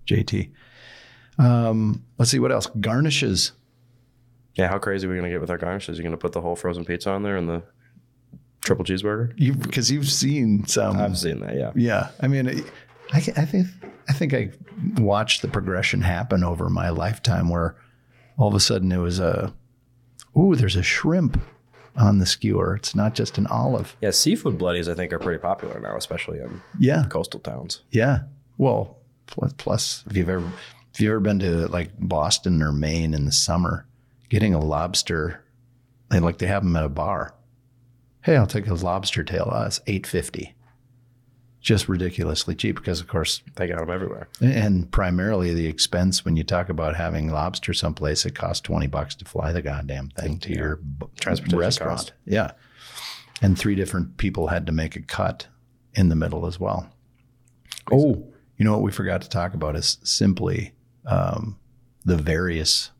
JT. 0.06 0.50
Um, 1.38 2.04
let's 2.18 2.30
see 2.30 2.38
what 2.38 2.52
else. 2.52 2.66
Garnishes. 2.80 3.52
Yeah, 4.54 4.68
how 4.68 4.78
crazy 4.78 5.06
are 5.06 5.10
we 5.10 5.16
gonna 5.16 5.30
get 5.30 5.40
with 5.40 5.50
our 5.50 5.58
garnishes? 5.58 5.96
You're 5.96 6.04
gonna 6.04 6.16
put 6.16 6.32
the 6.32 6.40
whole 6.40 6.56
frozen 6.56 6.84
pizza 6.84 7.10
on 7.10 7.22
there 7.22 7.36
and 7.36 7.48
the 7.48 7.62
triple 8.62 8.84
cheeseburger? 8.84 9.32
You 9.36 9.54
because 9.54 9.90
you've 9.90 10.10
seen 10.10 10.66
some. 10.66 10.98
I've 10.98 11.18
seen 11.18 11.40
that. 11.40 11.56
Yeah. 11.56 11.72
Yeah, 11.74 12.08
I 12.20 12.28
mean, 12.28 12.48
I, 12.48 12.62
I 13.12 13.20
think 13.20 13.68
I 14.08 14.12
think 14.12 14.34
I 14.34 14.50
watched 15.00 15.42
the 15.42 15.48
progression 15.48 16.02
happen 16.02 16.42
over 16.44 16.68
my 16.68 16.90
lifetime, 16.90 17.48
where 17.48 17.76
all 18.36 18.48
of 18.48 18.54
a 18.54 18.60
sudden 18.60 18.90
it 18.90 18.98
was 18.98 19.20
a, 19.20 19.54
ooh, 20.36 20.54
there's 20.54 20.76
a 20.76 20.82
shrimp 20.82 21.40
on 21.96 22.18
the 22.18 22.26
skewer. 22.26 22.76
It's 22.76 22.94
not 22.94 23.14
just 23.14 23.36
an 23.38 23.46
olive. 23.48 23.96
Yeah, 24.00 24.10
seafood 24.10 24.58
bloodies 24.58 24.88
I 24.88 24.94
think 24.94 25.12
are 25.12 25.18
pretty 25.18 25.40
popular 25.40 25.80
now, 25.80 25.96
especially 25.96 26.38
in 26.40 26.60
Yeah, 26.78 27.04
coastal 27.10 27.40
towns. 27.40 27.82
yeah. 27.90 28.20
Well, 28.58 28.98
plus, 29.26 29.52
plus 29.54 30.04
if 30.10 30.16
you've 30.16 30.28
ever 30.28 30.46
if 30.92 31.00
you've 31.00 31.10
ever 31.10 31.20
been 31.20 31.38
to 31.40 31.66
like 31.68 31.90
Boston 31.98 32.62
or 32.62 32.72
Maine 32.72 33.14
in 33.14 33.24
the 33.24 33.32
summer, 33.32 33.86
getting 34.28 34.54
a 34.54 34.60
lobster, 34.60 35.42
they 36.10 36.20
like 36.20 36.38
they 36.38 36.46
have 36.46 36.62
them 36.62 36.76
at 36.76 36.84
a 36.84 36.88
bar. 36.88 37.34
Hey, 38.22 38.36
I'll 38.36 38.46
take 38.46 38.66
a 38.68 38.74
lobster 38.74 39.24
tail. 39.24 39.48
Uh, 39.50 39.64
it's 39.66 39.80
eight 39.86 40.06
fifty. 40.06 40.54
Just 41.60 41.88
ridiculously 41.90 42.54
cheap 42.54 42.76
because, 42.76 43.00
of 43.00 43.06
course, 43.06 43.42
They 43.56 43.66
got 43.66 43.80
them 43.80 43.90
everywhere. 43.90 44.28
And 44.40 44.90
primarily 44.90 45.52
the 45.52 45.66
expense 45.66 46.24
when 46.24 46.36
you 46.36 46.42
talk 46.42 46.70
about 46.70 46.96
having 46.96 47.30
lobster 47.30 47.74
someplace, 47.74 48.24
it 48.24 48.34
costs 48.34 48.62
20 48.62 48.86
bucks 48.86 49.14
to 49.16 49.26
fly 49.26 49.52
the 49.52 49.60
goddamn 49.60 50.08
thing 50.16 50.38
to 50.38 50.54
your 50.54 50.80
Transportation 51.20 51.58
restaurant. 51.58 51.98
cost. 51.98 52.12
Yeah. 52.24 52.52
And 53.42 53.58
three 53.58 53.74
different 53.74 54.16
people 54.16 54.48
had 54.48 54.66
to 54.66 54.72
make 54.72 54.96
a 54.96 55.02
cut 55.02 55.48
in 55.94 56.08
the 56.08 56.16
middle 56.16 56.46
as 56.46 56.58
well. 56.58 56.90
Oh, 57.92 58.26
you 58.56 58.64
know 58.64 58.72
what 58.72 58.82
we 58.82 58.92
forgot 58.92 59.20
to 59.22 59.28
talk 59.28 59.52
about 59.54 59.76
is 59.76 59.98
simply 60.02 60.72
um, 61.06 61.58
the 62.04 62.16
various 62.16 62.90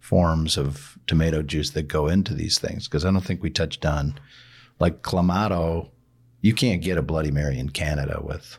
forms 0.00 0.56
of 0.56 0.98
tomato 1.06 1.42
juice 1.42 1.70
that 1.70 1.86
go 1.88 2.08
into 2.08 2.34
these 2.34 2.58
things. 2.58 2.88
Because 2.88 3.04
I 3.04 3.10
don't 3.12 3.20
think 3.24 3.42
we 3.42 3.50
touched 3.50 3.84
on, 3.84 4.18
like 4.80 5.02
Clamato, 5.02 5.90
you 6.40 6.54
can't 6.54 6.82
get 6.82 6.98
a 6.98 7.02
Bloody 7.02 7.30
Mary 7.30 7.58
in 7.58 7.70
Canada 7.70 8.20
with 8.22 8.58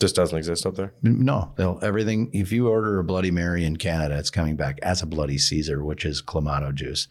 Just 0.00 0.16
doesn't 0.16 0.36
exist 0.36 0.66
up 0.66 0.74
there. 0.74 0.92
no, 1.02 1.52
they'll 1.56 1.78
everything. 1.82 2.30
If 2.32 2.50
you 2.52 2.68
order 2.68 2.98
a 2.98 3.04
Bloody 3.04 3.30
Mary 3.30 3.64
in 3.64 3.76
Canada, 3.76 4.16
it's 4.18 4.30
coming 4.30 4.56
back 4.56 4.78
as 4.82 5.02
a 5.02 5.06
Bloody 5.06 5.38
Caesar, 5.38 5.84
which 5.84 6.04
is 6.04 6.20
clamato 6.22 6.74
juice, 6.74 7.06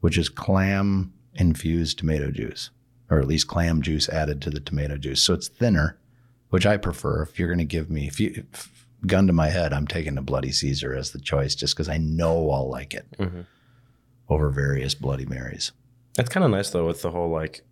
which 0.00 0.18
is 0.18 0.28
clam 0.28 1.12
infused 1.34 1.98
tomato 1.98 2.30
juice, 2.30 2.70
or 3.08 3.20
at 3.20 3.26
least 3.28 3.46
clam 3.48 3.80
juice 3.82 4.08
added 4.08 4.42
to 4.42 4.50
the 4.50 4.60
tomato 4.60 4.96
juice. 4.98 5.22
So 5.22 5.32
it's 5.34 5.48
thinner, 5.48 5.98
which 6.50 6.66
I 6.66 6.76
prefer. 6.76 7.22
If 7.22 7.38
you're 7.38 7.48
going 7.48 7.58
to 7.58 7.64
give 7.64 7.88
me, 7.90 8.06
if 8.06 8.20
you 8.20 8.44
if, 8.52 8.86
gun 9.06 9.26
to 9.28 9.32
my 9.32 9.48
head, 9.48 9.72
I'm 9.72 9.86
taking 9.86 10.18
a 10.18 10.22
Bloody 10.22 10.52
Caesar 10.52 10.92
as 10.94 11.12
the 11.12 11.20
choice, 11.20 11.54
just 11.54 11.74
because 11.74 11.88
I 11.88 11.96
know 11.96 12.50
I'll 12.50 12.68
like 12.68 12.92
it 12.92 13.06
Mhm. 13.18 13.46
over 14.28 14.50
various 14.50 14.94
Bloody 14.94 15.24
Marys. 15.24 15.72
That's 16.16 16.28
kind 16.28 16.44
of 16.44 16.50
nice 16.50 16.68
though 16.70 16.86
with 16.86 17.00
the 17.00 17.10
whole 17.12 17.30
like 17.30 17.62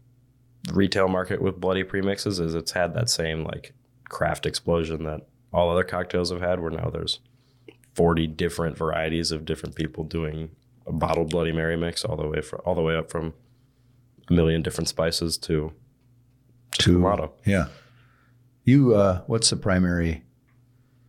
retail 0.73 1.09
market 1.09 1.41
with 1.41 1.61
bloody 1.61 1.85
premixes 1.85 2.41
is 2.41 2.55
it's 2.55 2.73
had 2.73 2.95
that 2.95 3.09
same 3.11 3.45
like 3.45 3.73
craft 4.09 4.47
explosion 4.47 5.05
that 5.05 5.27
all 5.53 5.71
other 5.71 5.85
cocktails 5.85 6.31
have 6.31 6.41
had 6.41 6.61
where 6.61 6.71
now 6.71 6.91
there's 6.91 7.21
40 7.95 8.27
different 8.29 8.77
varieties 8.77 9.33
of 9.33 9.45
different 9.45 9.75
people 9.75 10.05
doing 10.05 10.51
a 10.87 10.93
bottled 10.93 11.31
bloody 11.31 11.53
mary 11.53 11.77
mix 11.77 12.05
all 12.05 12.17
the 12.17 12.27
way 12.27 12.41
from 12.41 12.61
all 12.65 12.75
the 12.75 12.83
way 12.83 12.97
up 12.97 13.11
from 13.11 13.35
a 14.29 14.33
million 14.33 14.63
different 14.63 14.89
spices 14.89 15.37
to 15.39 15.73
To 16.79 17.31
yeah. 17.45 17.67
You, 18.65 18.95
uh, 18.95 19.23
what's 19.27 19.51
the 19.51 19.57
primary 19.57 20.23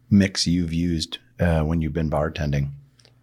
mix 0.09 0.47
you've 0.47 0.73
used 0.73 1.19
uh, 1.39 1.61
when 1.61 1.81
you've 1.81 1.93
been 1.93 2.09
bartending? 2.09 2.71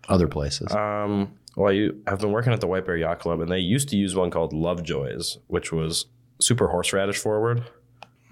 Other 0.08 0.28
places. 0.28 0.72
Um, 0.72 1.32
well, 1.56 1.72
you, 1.72 2.02
I've 2.06 2.20
been 2.20 2.32
working 2.32 2.52
at 2.52 2.60
the 2.60 2.66
White 2.66 2.84
Bear 2.84 2.96
Yacht 2.96 3.18
Club, 3.18 3.40
and 3.40 3.50
they 3.50 3.58
used 3.58 3.88
to 3.88 3.96
use 3.96 4.14
one 4.14 4.30
called 4.30 4.52
Lovejoys, 4.52 5.38
which 5.46 5.72
was 5.72 6.06
super 6.40 6.68
horseradish 6.68 7.18
forward, 7.18 7.64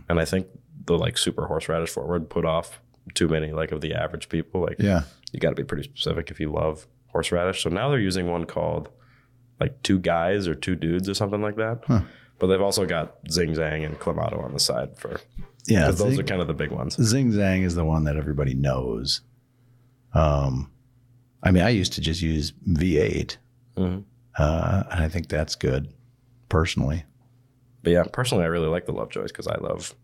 and 0.09 0.21
I 0.21 0.25
think 0.25 0.47
the 0.87 0.99
like 0.99 1.17
super 1.19 1.47
horseradish 1.47 1.91
forward 1.91 2.29
put 2.29 2.45
off 2.45 2.81
too 3.15 3.29
many 3.29 3.53
like 3.53 3.73
of 3.73 3.81
the 3.81 3.95
average 3.95 4.29
people. 4.29 4.61
Like, 4.63 4.77
yeah. 4.79 5.03
you 5.33 5.41
got 5.41 5.51
to 5.51 5.55
be 5.55 5.65
pretty 5.65 5.85
specific 5.85 6.31
if 6.31 6.41
you 6.41 6.51
love 6.51 6.87
horseradish. 7.09 7.63
So 7.63 7.71
now 7.71 7.89
they're 7.91 7.99
using 7.99 8.31
one 8.31 8.45
called 8.45 8.89
like 9.61 9.83
two 9.83 9.99
guys 9.99 10.49
or 10.49 10.55
two 10.55 10.75
dudes 10.75 11.09
or 11.09 11.15
something 11.15 11.41
like 11.43 11.57
that. 11.57 11.81
Huh. 11.87 12.01
But 12.39 12.49
they've 12.49 12.61
also 12.61 12.85
got 12.87 13.15
Zing 13.31 13.55
Zang 13.55 13.87
and 13.87 13.99
Clamato 14.01 14.43
on 14.45 14.53
the 14.53 14.59
side 14.61 14.99
for 14.99 15.21
Yeah. 15.67 15.83
because 15.87 15.99
those 16.01 16.19
are 16.19 16.23
kind 16.25 16.41
of 16.41 16.49
the 16.49 16.55
big 16.55 16.71
ones. 16.73 16.97
Zing 17.03 17.31
Zang 17.31 17.63
is 17.63 17.75
the 17.75 17.85
one 17.85 18.05
that 18.05 18.17
everybody 18.17 18.55
knows. 18.55 19.21
Um, 20.13 20.71
I 21.43 21.51
mean, 21.51 21.63
I 21.63 21.69
used 21.71 21.93
to 21.95 22.01
just 22.01 22.21
use 22.23 22.53
V8, 22.69 23.37
Mhm. 23.77 24.05
uh, 24.39 24.83
and 24.91 25.05
I 25.05 25.09
think 25.09 25.29
that's 25.29 25.55
good 25.55 25.93
personally. 26.49 27.05
But 27.85 27.93
yeah, 27.93 28.05
personally, 28.13 28.45
I 28.45 28.49
really 28.49 28.67
like 28.69 28.87
the 28.87 28.93
Lovejoys 28.93 29.31
because 29.31 29.47
I 29.47 29.57
love 29.59 29.95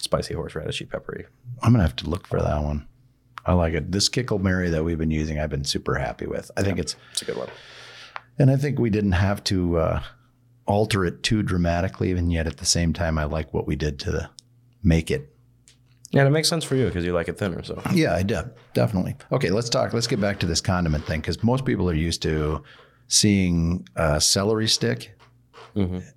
spicy 0.00 0.34
horseradishy 0.34 0.88
peppery. 0.90 1.24
I'm 1.62 1.72
gonna 1.72 1.84
have 1.84 1.96
to 1.96 2.10
look 2.10 2.26
for 2.26 2.40
that 2.42 2.62
one. 2.62 2.86
I 3.46 3.54
like 3.54 3.74
it. 3.74 3.90
This 3.90 4.08
Kickle 4.08 4.38
Mary 4.40 4.68
that 4.70 4.84
we've 4.84 4.98
been 4.98 5.10
using, 5.10 5.38
I've 5.38 5.50
been 5.50 5.64
super 5.64 5.94
happy 5.96 6.26
with. 6.26 6.50
I 6.56 6.62
think 6.62 6.78
it's, 6.78 6.96
It's 7.12 7.22
a 7.22 7.24
good 7.24 7.36
one. 7.36 7.48
and 8.38 8.50
I 8.50 8.56
think 8.56 8.78
we 8.78 8.90
didn't 8.90 9.12
have 9.12 9.42
to 9.44 9.78
uh, 9.78 10.02
alter 10.66 11.04
it 11.04 11.22
too 11.22 11.42
dramatically, 11.42 12.12
and 12.12 12.32
yet 12.32 12.46
at 12.46 12.58
the 12.58 12.64
same 12.66 12.92
time, 12.92 13.18
I 13.18 13.24
like 13.24 13.52
what 13.54 13.66
we 13.66 13.74
did 13.76 13.98
to 14.00 14.30
make 14.82 15.10
it. 15.10 15.28
Yeah, 16.10 16.20
and 16.20 16.28
it 16.28 16.32
makes 16.32 16.48
sense 16.48 16.62
for 16.64 16.76
you 16.76 16.86
because 16.86 17.04
you 17.04 17.12
like 17.14 17.28
it 17.28 17.38
thinner. 17.38 17.62
So 17.62 17.80
Yeah, 17.92 18.14
I 18.14 18.22
do 18.22 18.42
definitely. 18.74 19.16
Okay, 19.32 19.50
let's 19.50 19.70
talk. 19.70 19.94
Let's 19.94 20.06
get 20.06 20.20
back 20.20 20.38
to 20.40 20.46
this 20.46 20.60
condiment 20.60 21.04
thing 21.06 21.20
because 21.20 21.42
most 21.42 21.64
people 21.64 21.88
are 21.88 21.94
used 21.94 22.20
to 22.22 22.62
seeing 23.08 23.86
a 23.96 24.20
celery 24.20 24.68
stick. 24.68 25.12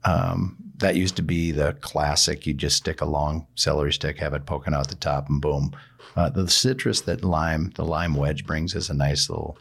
Um, 0.04 0.58
that 0.78 0.96
used 0.96 1.16
to 1.16 1.22
be 1.22 1.52
the 1.52 1.74
classic. 1.82 2.46
You 2.46 2.54
just 2.54 2.78
stick 2.78 3.02
a 3.02 3.06
long 3.06 3.48
celery 3.56 3.94
stick, 3.94 4.18
have 4.20 4.34
it 4.34 4.46
poking 4.46 4.74
out 4.74 4.90
the 4.90 4.96
top, 4.96 5.30
and 5.30 5.42
boom. 5.42 5.76
Uh, 6.16 6.30
the 6.30 6.50
citrus 6.50 7.02
that 7.02 7.24
lime, 7.24 7.72
the 7.76 7.86
lime 7.86 8.14
wedge 8.16 8.46
brings 8.46 8.76
is 8.76 8.90
a 8.90 8.94
nice 8.94 9.30
little. 9.30 9.58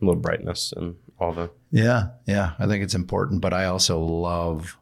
a 0.00 0.04
little 0.04 0.20
brightness 0.20 0.72
and 0.76 0.94
all 1.20 1.32
the. 1.32 1.50
Yeah, 1.70 2.08
yeah. 2.26 2.52
I 2.58 2.66
think 2.66 2.82
it's 2.84 2.94
important, 2.94 3.40
but 3.40 3.52
I 3.52 3.66
also 3.66 4.00
love 4.00 4.76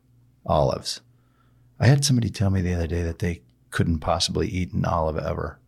olives. 0.46 1.00
I 1.78 1.86
had 1.86 2.04
somebody 2.04 2.30
tell 2.30 2.50
me 2.50 2.62
the 2.62 2.74
other 2.74 2.86
day 2.86 3.02
that 3.02 3.18
they 3.18 3.42
couldn't 3.70 3.98
possibly 3.98 4.48
eat 4.48 4.72
an 4.72 4.84
olive 4.86 5.18
ever. 5.18 5.58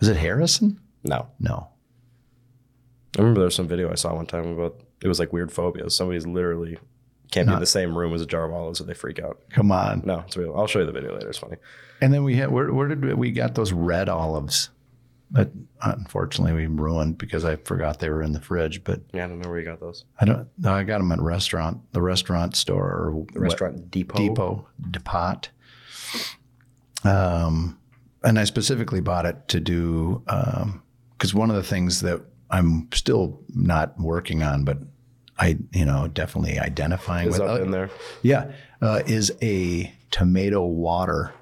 Was 0.00 0.08
it 0.08 0.16
Harrison? 0.16 0.78
No, 1.04 1.28
No. 1.38 1.68
I 3.16 3.20
remember 3.22 3.40
there 3.40 3.46
was 3.46 3.54
some 3.54 3.66
video 3.68 3.90
I 3.90 3.94
saw 3.94 4.14
one 4.14 4.26
time 4.26 4.46
about 4.48 4.80
it 5.02 5.08
was 5.08 5.18
like 5.18 5.32
weird 5.32 5.50
phobias. 5.50 5.96
Somebody's 5.96 6.26
literally 6.26 6.78
can't 7.30 7.48
be 7.48 7.54
in 7.54 7.60
the 7.60 7.66
same 7.66 7.96
room 7.96 8.14
as 8.14 8.22
a 8.22 8.26
jar 8.26 8.44
of 8.44 8.52
olives, 8.52 8.78
so 8.78 8.84
they 8.84 8.94
freak 8.94 9.18
out. 9.20 9.40
Come 9.50 9.70
on. 9.70 10.02
No, 10.04 10.20
it's 10.26 10.36
real. 10.36 10.54
I'll 10.56 10.66
show 10.66 10.78
you 10.80 10.86
the 10.86 10.92
video 10.92 11.14
later. 11.14 11.28
It's 11.28 11.38
funny. 11.38 11.56
And 12.00 12.12
then 12.12 12.24
we 12.24 12.36
had 12.36 12.50
where, 12.50 12.72
where 12.72 12.88
did 12.88 13.04
we, 13.04 13.14
we 13.14 13.30
got 13.32 13.54
those 13.54 13.72
red 13.72 14.08
olives? 14.08 14.70
That 15.32 15.50
unfortunately 15.82 16.54
we 16.54 16.66
ruined 16.66 17.18
because 17.18 17.44
I 17.44 17.56
forgot 17.56 17.98
they 17.98 18.08
were 18.08 18.22
in 18.22 18.32
the 18.32 18.40
fridge. 18.40 18.82
But 18.82 19.02
Yeah, 19.12 19.26
I 19.26 19.28
don't 19.28 19.40
know 19.40 19.50
where 19.50 19.58
you 19.58 19.64
got 19.66 19.78
those. 19.78 20.04
I 20.18 20.24
don't. 20.24 20.48
No, 20.56 20.72
I 20.72 20.84
got 20.84 20.98
them 20.98 21.12
at 21.12 21.20
restaurant, 21.20 21.80
the 21.92 22.00
restaurant 22.00 22.56
store 22.56 22.86
or 22.86 23.26
The 23.34 23.40
restaurant 23.40 23.90
Depot. 23.90 24.16
Depot 24.16 24.68
Depot. 24.90 25.40
Um, 27.04 27.78
and 28.24 28.38
I 28.38 28.44
specifically 28.44 29.00
bought 29.00 29.26
it 29.26 29.48
to 29.48 29.60
do 29.60 30.22
because 31.16 31.34
one 31.34 31.50
of 31.50 31.56
the 31.56 31.62
things 31.62 32.00
that 32.00 32.22
I'm 32.50 32.88
still 32.92 33.40
not 33.54 33.98
working 34.00 34.42
on, 34.42 34.64
but 34.64 34.78
I 35.38 35.58
you 35.72 35.84
know 35.84 36.08
definitely 36.08 36.58
identifying 36.58 37.28
is 37.28 37.38
with 37.38 37.48
up 37.48 37.60
in 37.60 37.70
there. 37.70 37.90
yeah, 38.22 38.50
uh, 38.82 39.02
is 39.06 39.32
a 39.42 39.92
tomato 40.10 40.64
water 40.64 41.32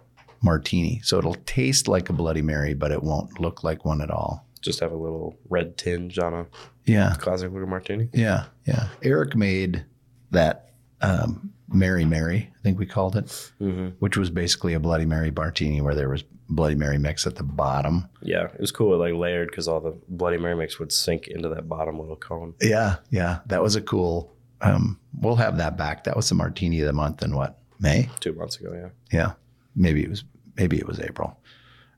martini. 0.43 1.01
So 1.03 1.19
it'll 1.19 1.35
taste 1.47 1.89
like 1.89 2.09
a 2.11 2.13
Bloody 2.13 2.43
Mary, 2.43 2.75
but 2.75 2.91
it 2.93 3.03
won't 3.03 3.41
look 3.41 3.65
like 3.65 3.85
one 3.85 4.01
at 4.01 4.11
all. 4.11 4.47
Just 4.61 4.81
have 4.81 4.93
a 4.93 4.97
little 4.97 5.39
red 5.49 5.77
tinge 5.77 6.19
on 6.19 6.35
a 6.35 6.47
Yeah, 6.85 7.15
classic 7.19 7.53
looking 7.53 7.69
martini. 7.71 8.09
yeah, 8.13 8.47
yeah. 8.67 8.89
Eric 9.03 9.35
made 9.37 9.85
that 10.33 10.71
um, 11.01 11.53
Mary 11.69 12.05
Mary, 12.05 12.51
I 12.59 12.63
think 12.63 12.79
we 12.79 12.87
called 12.87 13.17
it, 13.17 13.27
Mm-hmm. 13.61 13.89
which 13.99 14.17
was 14.17 14.31
basically 14.31 14.75
a 14.75 14.81
Bloody 14.81 15.07
Mary 15.07 15.31
martini 15.31 15.81
where 15.81 15.95
there 15.95 16.09
was 16.09 16.25
Bloody 16.49 16.75
Mary 16.77 16.99
mix 16.99 17.27
at 17.27 17.37
the 17.37 17.43
bottom. 17.43 18.09
Yeah, 18.23 18.45
it 18.45 18.61
was 18.61 18.71
cool. 18.71 18.95
It 18.95 18.99
like 18.99 19.19
layered 19.19 19.49
because 19.51 19.67
all 19.67 19.81
the 19.81 19.97
Bloody 20.09 20.39
Mary 20.39 20.55
mix 20.55 20.79
would 20.79 20.93
sink 20.93 21.27
into 21.29 21.49
that 21.49 21.69
bottom 21.69 21.99
little 21.99 22.17
cone. 22.17 22.55
Yeah, 22.61 22.97
yeah. 23.11 23.41
That 23.47 23.63
was 23.63 23.77
a 23.77 23.81
cool. 23.81 24.33
Um, 24.61 25.01
we'll 25.19 25.37
have 25.37 25.59
that 25.59 25.77
back. 25.77 26.05
That 26.05 26.17
was 26.17 26.29
the 26.29 26.35
martini 26.35 26.81
of 26.81 26.87
the 26.87 26.93
month 26.93 27.23
in 27.23 27.35
what 27.35 27.59
May? 27.81 28.09
Two 28.21 28.33
months 28.33 28.59
ago, 28.59 28.73
yeah. 28.73 28.89
Yeah, 29.13 29.33
maybe 29.75 30.03
it 30.03 30.11
was 30.11 30.25
maybe 30.57 30.79
it 30.79 30.87
was 30.87 31.01
April. 31.01 31.39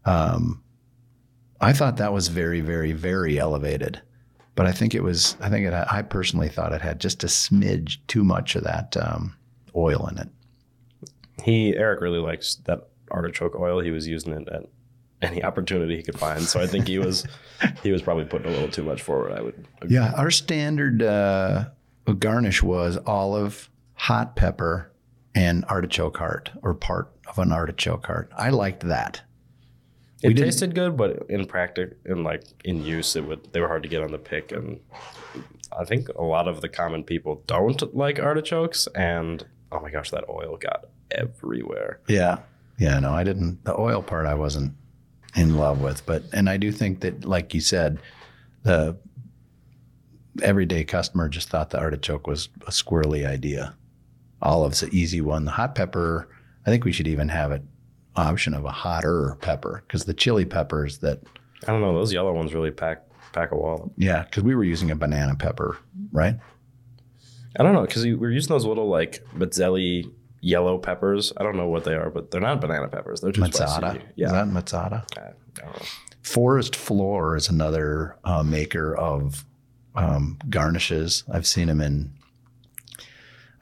Um, 0.04 0.62
I 1.60 1.72
thought 1.72 1.96
that 1.96 2.12
was 2.12 2.28
very, 2.28 2.60
very, 2.60 2.92
very 2.92 3.38
elevated, 3.38 4.00
but 4.54 4.66
I 4.66 4.72
think 4.72 4.94
it 4.94 5.02
was. 5.02 5.36
I 5.40 5.50
think 5.50 5.66
it. 5.66 5.72
I 5.74 6.02
personally 6.02 6.48
thought 6.48 6.72
it 6.72 6.80
had 6.80 7.00
just 7.00 7.22
a 7.24 7.26
smidge 7.26 7.98
too 8.06 8.24
much 8.24 8.56
of 8.56 8.64
that 8.64 8.96
um, 8.96 9.36
oil 9.76 10.06
in 10.06 10.18
it. 10.18 10.28
He 11.42 11.76
Eric 11.76 12.00
really 12.00 12.18
likes 12.18 12.56
that 12.64 12.88
artichoke 13.10 13.54
oil. 13.58 13.80
He 13.80 13.90
was 13.90 14.06
using 14.06 14.32
it 14.32 14.48
at 14.48 14.64
any 15.20 15.42
opportunity 15.42 15.96
he 15.96 16.02
could 16.02 16.18
find. 16.18 16.42
So 16.42 16.60
I 16.60 16.66
think 16.66 16.86
he 16.86 16.98
was 16.98 17.26
he 17.82 17.92
was 17.92 18.02
probably 18.02 18.24
putting 18.24 18.48
a 18.48 18.50
little 18.50 18.68
too 18.70 18.82
much 18.84 19.02
forward. 19.02 19.32
I 19.32 19.40
would 19.42 19.66
agree. 19.82 19.94
Yeah, 19.94 20.12
our 20.16 20.30
standard 20.30 21.02
uh, 21.02 21.66
garnish 22.18 22.62
was 22.62 22.98
olive, 23.06 23.68
hot 23.94 24.36
pepper, 24.36 24.92
and 25.34 25.64
artichoke 25.66 26.16
heart, 26.16 26.50
or 26.62 26.74
part 26.74 27.10
of 27.28 27.38
an 27.38 27.52
artichoke 27.52 28.06
heart. 28.06 28.30
I 28.36 28.50
liked 28.50 28.80
that. 28.88 29.22
It 30.22 30.30
didn't- 30.30 30.44
tasted 30.46 30.74
good, 30.74 30.96
but 30.96 31.26
in 31.28 31.46
practice, 31.46 31.94
in 32.04 32.24
like 32.24 32.42
in 32.64 32.84
use, 32.84 33.14
it 33.16 33.24
would 33.24 33.52
they 33.52 33.60
were 33.60 33.68
hard 33.68 33.82
to 33.84 33.88
get 33.88 34.02
on 34.02 34.10
the 34.10 34.18
pick, 34.18 34.50
and 34.52 34.80
I 35.78 35.84
think 35.84 36.08
a 36.08 36.22
lot 36.22 36.48
of 36.48 36.60
the 36.60 36.68
common 36.68 37.04
people 37.04 37.42
don't 37.46 37.94
like 37.94 38.18
artichokes. 38.18 38.88
And 38.94 39.46
oh 39.70 39.80
my 39.80 39.90
gosh, 39.90 40.10
that 40.10 40.24
oil 40.28 40.56
got 40.56 40.86
everywhere. 41.10 42.00
Yeah. 42.08 42.38
Yeah, 42.78 42.98
no, 43.00 43.12
I 43.12 43.24
didn't. 43.24 43.64
The 43.64 43.78
oil 43.78 44.02
part 44.02 44.26
I 44.26 44.34
wasn't 44.34 44.72
in 45.34 45.56
love 45.56 45.80
with, 45.80 46.06
but 46.06 46.22
and 46.32 46.48
I 46.48 46.56
do 46.56 46.72
think 46.72 47.00
that, 47.00 47.24
like 47.24 47.52
you 47.54 47.60
said, 47.60 47.98
the 48.62 48.96
everyday 50.42 50.84
customer 50.84 51.28
just 51.28 51.48
thought 51.48 51.70
the 51.70 51.78
artichoke 51.78 52.26
was 52.26 52.48
a 52.66 52.70
squirrely 52.70 53.26
idea. 53.26 53.74
Olive's 54.40 54.82
an 54.82 54.90
easy 54.92 55.20
one. 55.20 55.44
The 55.44 55.50
hot 55.50 55.74
pepper, 55.74 56.28
I 56.66 56.70
think 56.70 56.84
we 56.84 56.92
should 56.92 57.08
even 57.08 57.28
have 57.28 57.50
an 57.50 57.68
option 58.14 58.54
of 58.54 58.64
a 58.64 58.70
hotter 58.70 59.36
pepper 59.40 59.82
because 59.86 60.04
the 60.04 60.14
chili 60.14 60.44
peppers 60.44 60.98
that, 60.98 61.20
I 61.66 61.72
don't 61.72 61.80
know; 61.80 61.94
those 61.94 62.12
yellow 62.12 62.32
ones 62.32 62.54
really 62.54 62.70
pack 62.70 63.02
pack 63.32 63.50
a 63.50 63.56
wallop. 63.56 63.92
yeah, 63.96 64.22
because 64.22 64.44
we 64.44 64.54
were 64.54 64.64
using 64.64 64.90
a 64.90 64.96
banana 64.96 65.34
pepper, 65.34 65.76
right? 66.12 66.36
I 67.58 67.62
don't 67.62 67.72
know 67.72 67.82
because 67.82 68.04
we 68.04 68.14
were 68.14 68.30
using 68.30 68.50
those 68.50 68.64
little 68.64 68.88
like 68.88 69.24
Mazzelli 69.34 70.10
yellow 70.40 70.78
peppers. 70.78 71.32
I 71.36 71.42
don't 71.42 71.56
know 71.56 71.68
what 71.68 71.84
they 71.84 71.94
are, 71.94 72.10
but 72.10 72.30
they're 72.30 72.40
not 72.40 72.60
banana 72.60 72.88
peppers. 72.88 73.20
They're 73.20 73.32
just 73.32 73.52
Mezzetta. 73.52 73.76
spicy. 73.76 74.02
Is 74.16 74.30
that 74.30 74.46
mezzetta? 74.46 75.04
I 75.18 75.32
don't 75.54 75.74
know. 75.74 75.86
Forest 76.22 76.76
Floor 76.76 77.36
is 77.36 77.48
another 77.48 78.16
uh, 78.24 78.42
maker 78.42 78.94
of 78.94 79.44
um, 79.94 80.38
garnishes. 80.48 81.24
I've 81.32 81.46
seen 81.46 81.68
them 81.68 81.80
in. 81.80 82.12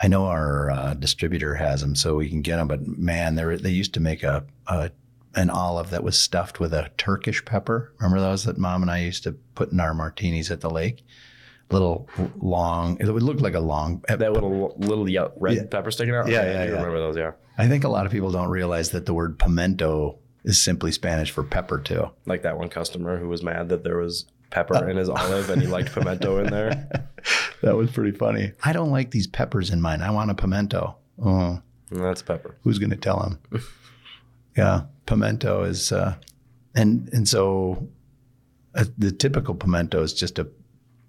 I 0.00 0.08
know 0.08 0.26
our 0.26 0.70
uh, 0.70 0.94
distributor 0.94 1.54
has 1.54 1.80
them, 1.80 1.94
so 1.94 2.16
we 2.16 2.28
can 2.28 2.42
get 2.42 2.56
them. 2.56 2.68
But 2.68 2.86
man, 2.86 3.34
they 3.34 3.56
they 3.56 3.70
used 3.70 3.94
to 3.94 4.00
make 4.00 4.22
a, 4.22 4.44
a 4.66 4.90
an 5.34 5.50
olive 5.50 5.90
that 5.90 6.02
was 6.02 6.18
stuffed 6.18 6.60
with 6.60 6.74
a 6.74 6.90
Turkish 6.96 7.44
pepper. 7.44 7.92
Remember 7.98 8.20
those 8.20 8.44
that 8.44 8.58
Mom 8.58 8.82
and 8.82 8.90
I 8.90 8.98
used 8.98 9.22
to 9.24 9.32
put 9.54 9.70
in 9.70 9.80
our 9.80 9.94
martinis 9.94 10.50
at 10.50 10.60
the 10.60 10.70
lake? 10.70 11.04
Little 11.70 12.09
long. 12.40 12.96
It 13.00 13.11
would 13.11 13.22
look 13.24 13.40
like 13.40 13.55
a 13.55 13.61
long. 13.61 14.05
That 14.09 14.20
little 14.33 14.74
little 14.79 15.09
ye- 15.09 15.18
red 15.37 15.55
Yeah. 15.57 15.62
pepper 15.70 15.90
sticking 15.90 16.14
out. 16.14 16.29
Yeah, 16.29 16.40
Okay, 16.40 16.52
yeah, 16.52 16.61
I 16.61 16.64
yeah. 16.66 16.70
remember 16.72 16.98
those. 17.00 17.16
Yeah, 17.16 17.33
I 17.59 17.66
think 17.66 17.83
a 17.85 17.88
lot 17.88 18.07
of 18.07 18.12
people 18.12 18.31
don't 18.31 18.48
realize 18.50 18.90
that 18.90 19.05
the 19.07 19.12
word 19.14 19.38
pimento 19.38 20.18
is 20.44 20.62
simply 20.62 20.92
Spanish 20.92 21.33
for 21.33 21.42
pepper 21.42 21.79
too. 21.81 22.11
like 22.24 22.42
that 22.42 22.57
one 22.57 22.68
customer 22.68 23.18
who 23.18 23.29
was 23.29 23.42
mad 23.42 23.68
that 23.70 23.83
there 23.83 23.98
was 23.98 24.26
pepper 24.50 24.88
in 24.88 24.96
his 24.96 25.09
olive 25.09 25.50
and 25.50 25.61
he 25.61 25.66
liked 25.66 25.92
pimento 25.92 26.38
in 26.38 26.50
there. 26.50 26.88
That 27.62 27.74
was 27.74 27.90
pretty 27.90 28.16
funny. 28.16 28.52
I 28.62 28.72
don't 28.72 28.90
like 28.92 29.11
these 29.11 29.26
peppers 29.26 29.70
in 29.70 29.81
mine. 29.81 30.02
I 30.02 30.11
want 30.11 30.31
a 30.31 30.35
pimento. 30.35 30.96
Oh, 31.20 31.61
that's 31.90 32.22
pepper. 32.22 32.55
who's 32.62 32.79
going 32.79 32.90
to 32.90 32.96
tell 32.96 33.20
him? 33.22 33.38
yeah, 34.57 34.83
pimento 35.07 35.64
is, 35.64 35.90
uh, 35.90 36.14
and 36.74 37.09
and 37.12 37.26
so 37.26 37.88
uh, 38.74 38.85
the 38.98 39.11
typical 39.11 39.55
pimento 39.55 40.02
is 40.02 40.12
just 40.14 40.38
a 40.38 40.46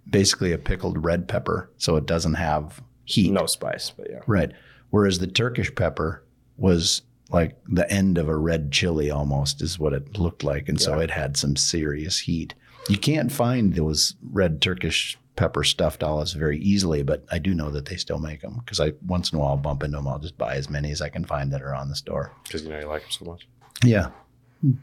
basically 0.10 0.52
a 0.52 0.58
pickled 0.58 1.04
red 1.04 1.28
pepper, 1.28 1.70
so 1.78 1.96
it 1.96 2.06
doesn't 2.06 2.36
have 2.36 2.82
heat. 3.06 3.32
No 3.32 3.46
spice, 3.46 3.92
but 3.92 4.08
yeah. 4.10 4.20
Right. 4.28 4.52
Whereas 4.90 5.20
the 5.20 5.28
Turkish 5.28 5.74
pepper 5.76 6.24
was 6.58 7.02
like 7.30 7.58
the 7.68 7.90
end 7.92 8.18
of 8.18 8.30
a 8.30 8.38
red 8.38 8.72
chili 8.72 9.12
almost 9.12 9.62
is 9.62 9.78
what 9.78 9.94
it 9.94 10.18
looked 10.18 10.44
like. 10.44 10.70
And 10.70 10.80
so 10.80 11.00
it 11.00 11.12
had 11.12 11.36
some 11.36 11.56
serious 11.56 12.20
heat. 12.20 12.54
You 12.90 12.98
can't 12.98 13.32
find 13.32 13.74
those 13.74 14.16
red 14.32 14.62
Turkish 14.62 15.18
pepper 15.36 15.64
stuffed 15.64 16.04
olives 16.04 16.34
very 16.34 16.58
easily, 16.60 17.04
but 17.04 17.26
I 17.32 17.38
do 17.38 17.54
know 17.54 17.70
that 17.72 17.86
they 17.86 17.98
still 17.98 18.18
make 18.18 18.42
them 18.42 18.62
because 18.64 18.80
I 18.80 18.94
once 19.06 19.32
in 19.32 19.40
a 19.40 19.42
while 19.42 19.58
bump 19.58 19.84
into 19.84 19.98
them. 19.98 20.08
I'll 20.08 20.20
just 20.20 20.38
buy 20.38 20.56
as 20.56 20.70
many 20.70 20.92
as 20.92 21.02
I 21.02 21.10
can 21.10 21.26
find 21.26 21.52
that 21.52 21.62
are 21.62 21.76
on 21.76 21.90
the 21.90 21.96
store. 21.96 22.32
Because 22.44 22.64
you 22.64 22.70
know 22.70 22.80
you 22.80 22.88
like 22.88 23.04
them 23.04 23.12
so 23.12 23.26
much. 23.26 23.48
Yeah, 23.84 24.10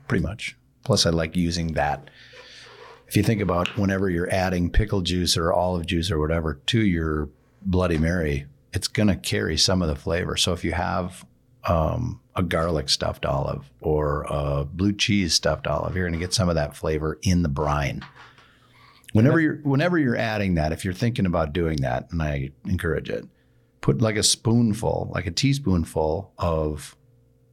pretty 0.07 0.23
much. 0.23 0.57
Plus, 0.85 1.07
I 1.07 1.11
like 1.11 1.35
using 1.35 1.73
that. 1.75 2.11
If 3.07 3.17
you 3.17 3.23
think 3.23 3.41
about 3.41 3.77
whenever 3.77 4.09
you're 4.09 4.33
adding 4.33 4.71
pickle 4.71 5.03
juice 5.03 5.37
or 5.37 5.53
olive 5.53 5.87
juice 5.87 6.11
or 6.11 6.19
whatever 6.19 6.55
to 6.67 6.81
your 6.81 7.29
Bloody 7.63 7.99
Mary, 7.99 8.47
it's 8.73 8.89
going 8.89 9.09
to 9.09 9.17
carry 9.17 9.57
some 9.57 9.83
of 9.83 9.89
the 9.89 9.97
flavor. 9.97 10.37
So 10.37 10.53
if 10.53 10.65
you 10.65 10.73
have 10.73 11.25
um, 11.67 12.21
a 12.35 12.43
garlic 12.43 12.89
stuffed 12.89 13.25
olive 13.25 13.71
or 13.81 14.27
a 14.29 14.65
blue 14.65 14.93
cheese 14.93 15.35
stuffed 15.35 15.67
olive, 15.67 15.97
you're 15.97 16.09
going 16.09 16.19
to 16.19 16.25
get 16.25 16.35
some 16.35 16.49
of 16.49 16.57
that 16.57 16.77
flavor 16.77 17.19
in 17.23 17.43
the 17.43 17.49
brine. 17.49 18.05
Whenever 19.13 19.39
you're 19.39 19.57
whenever 19.59 19.97
you're 19.97 20.17
adding 20.17 20.57
that, 20.57 20.73
if 20.73 20.85
you're 20.85 20.93
thinking 20.93 21.25
about 21.25 21.53
doing 21.53 21.77
that, 21.83 22.11
and 22.11 22.21
I 22.21 22.51
encourage 22.65 23.09
it, 23.09 23.25
put 23.81 24.03
like 24.03 24.17
a 24.17 24.25
spoonful, 24.25 25.11
like 25.15 25.27
a 25.27 25.31
teaspoonful 25.31 26.33
of 26.37 26.97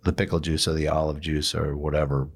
the 0.03 0.11
pickle 0.11 0.39
juice 0.39 0.67
or 0.67 0.73
the 0.73 0.87
olive 0.87 1.19
juice 1.19 1.53
or 1.53 1.77
whatever 1.77 2.29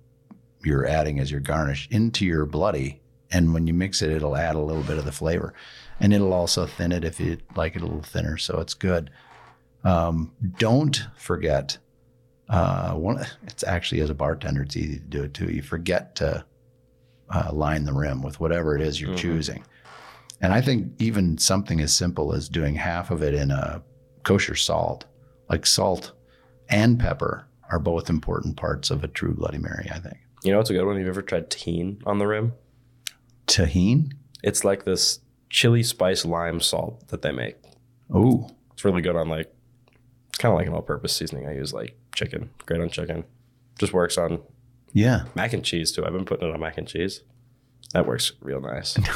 you're 0.63 0.86
adding 0.86 1.19
as 1.19 1.32
your 1.32 1.39
garnish 1.39 1.88
into 1.89 2.23
your 2.23 2.45
bloody. 2.45 3.01
And 3.36 3.54
when 3.54 3.67
you 3.67 3.74
mix 3.74 4.02
it, 4.02 4.12
it'll 4.12 4.38
add 4.38 4.56
a 4.56 4.60
little 4.60 4.84
bit 4.84 4.98
of 4.98 5.04
the 5.04 5.12
flavor. 5.12 5.54
And 6.00 6.13
it'll 6.13 6.32
also 6.32 6.65
thin 6.65 6.93
it 6.93 7.04
if 7.04 7.19
you 7.19 7.38
like 7.54 7.76
it 7.76 7.82
a 7.82 7.86
little 7.86 8.02
thinner. 8.02 8.38
So 8.38 8.60
it's 8.62 8.74
good. 8.74 9.10
Um, 9.84 10.32
don't 10.58 11.04
forget, 11.17 11.78
uh, 12.48 12.93
one, 12.93 13.26
it's 13.43 13.63
actually 13.65 14.00
as 14.00 14.10
a 14.10 14.13
bartender, 14.15 14.63
it's 14.63 14.78
easy 14.78 15.00
to 15.00 15.06
do 15.06 15.24
it 15.24 15.34
too. 15.34 15.52
You 15.52 15.62
forget 15.62 16.15
to 16.15 16.45
uh, 17.30 17.50
line 17.52 17.84
the 17.84 17.91
rim 17.93 18.21
with 18.21 18.39
whatever 18.39 18.76
it 18.76 18.82
is 18.82 19.02
you're 19.02 19.10
Mhm. 19.12 19.17
choosing. 19.17 19.63
And 20.41 20.54
I 20.54 20.62
think 20.62 20.93
even 21.00 21.38
something 21.38 21.82
as 21.82 21.91
simple 21.93 22.32
as 22.34 22.48
doing 22.48 22.76
half 22.76 23.10
of 23.12 23.21
it 23.21 23.34
in 23.34 23.52
a 23.52 23.82
kosher 24.24 24.56
salt, 24.56 25.06
like 25.50 25.65
salt 25.65 26.13
and 26.69 27.00
pepper, 27.00 27.48
are 27.69 27.80
both 27.80 28.10
important 28.12 28.56
parts 28.58 28.91
of 28.91 29.04
a 29.04 29.08
true 29.08 29.34
Bloody 29.34 29.58
Mary, 29.58 29.89
I 29.91 29.98
think. 30.00 30.17
You 30.43 30.52
know 30.54 30.60
it's 30.60 30.69
a 30.69 30.74
good 30.74 30.86
one? 30.86 30.95
Have 30.98 31.04
you 31.04 31.10
ever 31.10 31.24
tried 31.24 31.50
tajin 31.50 31.98
on 32.06 32.19
the 32.19 32.28
rim? 32.28 32.54
Tajin? 33.47 34.12
It's 34.43 34.63
like 34.63 34.86
this 34.86 35.19
chili 35.49 35.84
spice 35.84 36.25
lime 36.25 36.60
salt 36.60 37.08
that 37.10 37.21
they 37.21 37.31
make. 37.31 37.55
Oh, 38.13 38.49
It's 38.73 38.86
really 38.86 39.01
good 39.01 39.15
on 39.15 39.29
like, 39.29 39.53
it's 40.29 40.38
kind 40.38 40.51
of 40.53 40.58
like 40.58 40.67
an 40.67 40.73
all-purpose 40.73 41.15
seasoning. 41.15 41.47
I 41.47 41.55
use 41.55 41.73
like 41.73 41.97
chicken, 42.13 42.49
great 42.65 42.81
on 42.81 42.89
chicken. 42.89 43.23
Just 43.79 43.93
works 43.93 44.17
on 44.17 44.41
yeah. 44.93 45.23
mac 45.36 45.53
and 45.53 45.63
cheese 45.63 45.91
too. 45.91 46.05
I've 46.05 46.13
been 46.13 46.25
putting 46.25 46.47
it 46.47 46.53
on 46.53 46.60
mac 46.60 46.77
and 46.77 46.88
cheese. 46.88 47.21
That 47.93 48.05
works 48.05 48.34
real 48.41 48.62
nice. 48.62 48.97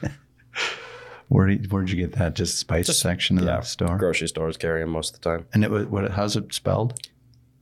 Where 1.28 1.48
did, 1.48 1.72
where'd 1.72 1.90
you 1.90 1.96
get 1.96 2.12
that? 2.18 2.34
Just 2.34 2.58
spice 2.58 2.86
Just- 2.86 3.00
section 3.00 3.38
of 3.38 3.44
yeah, 3.44 3.56
the 3.60 3.66
store? 3.66 3.98
Grocery 3.98 4.28
stores 4.28 4.56
carry 4.56 4.80
them 4.82 4.90
most 4.90 5.14
of 5.14 5.20
the 5.20 5.30
time. 5.30 5.46
And 5.52 5.64
it 5.64 5.70
was, 5.70 5.86
what, 5.86 6.10
how's 6.12 6.36
it 6.36 6.54
spelled? 6.54 7.00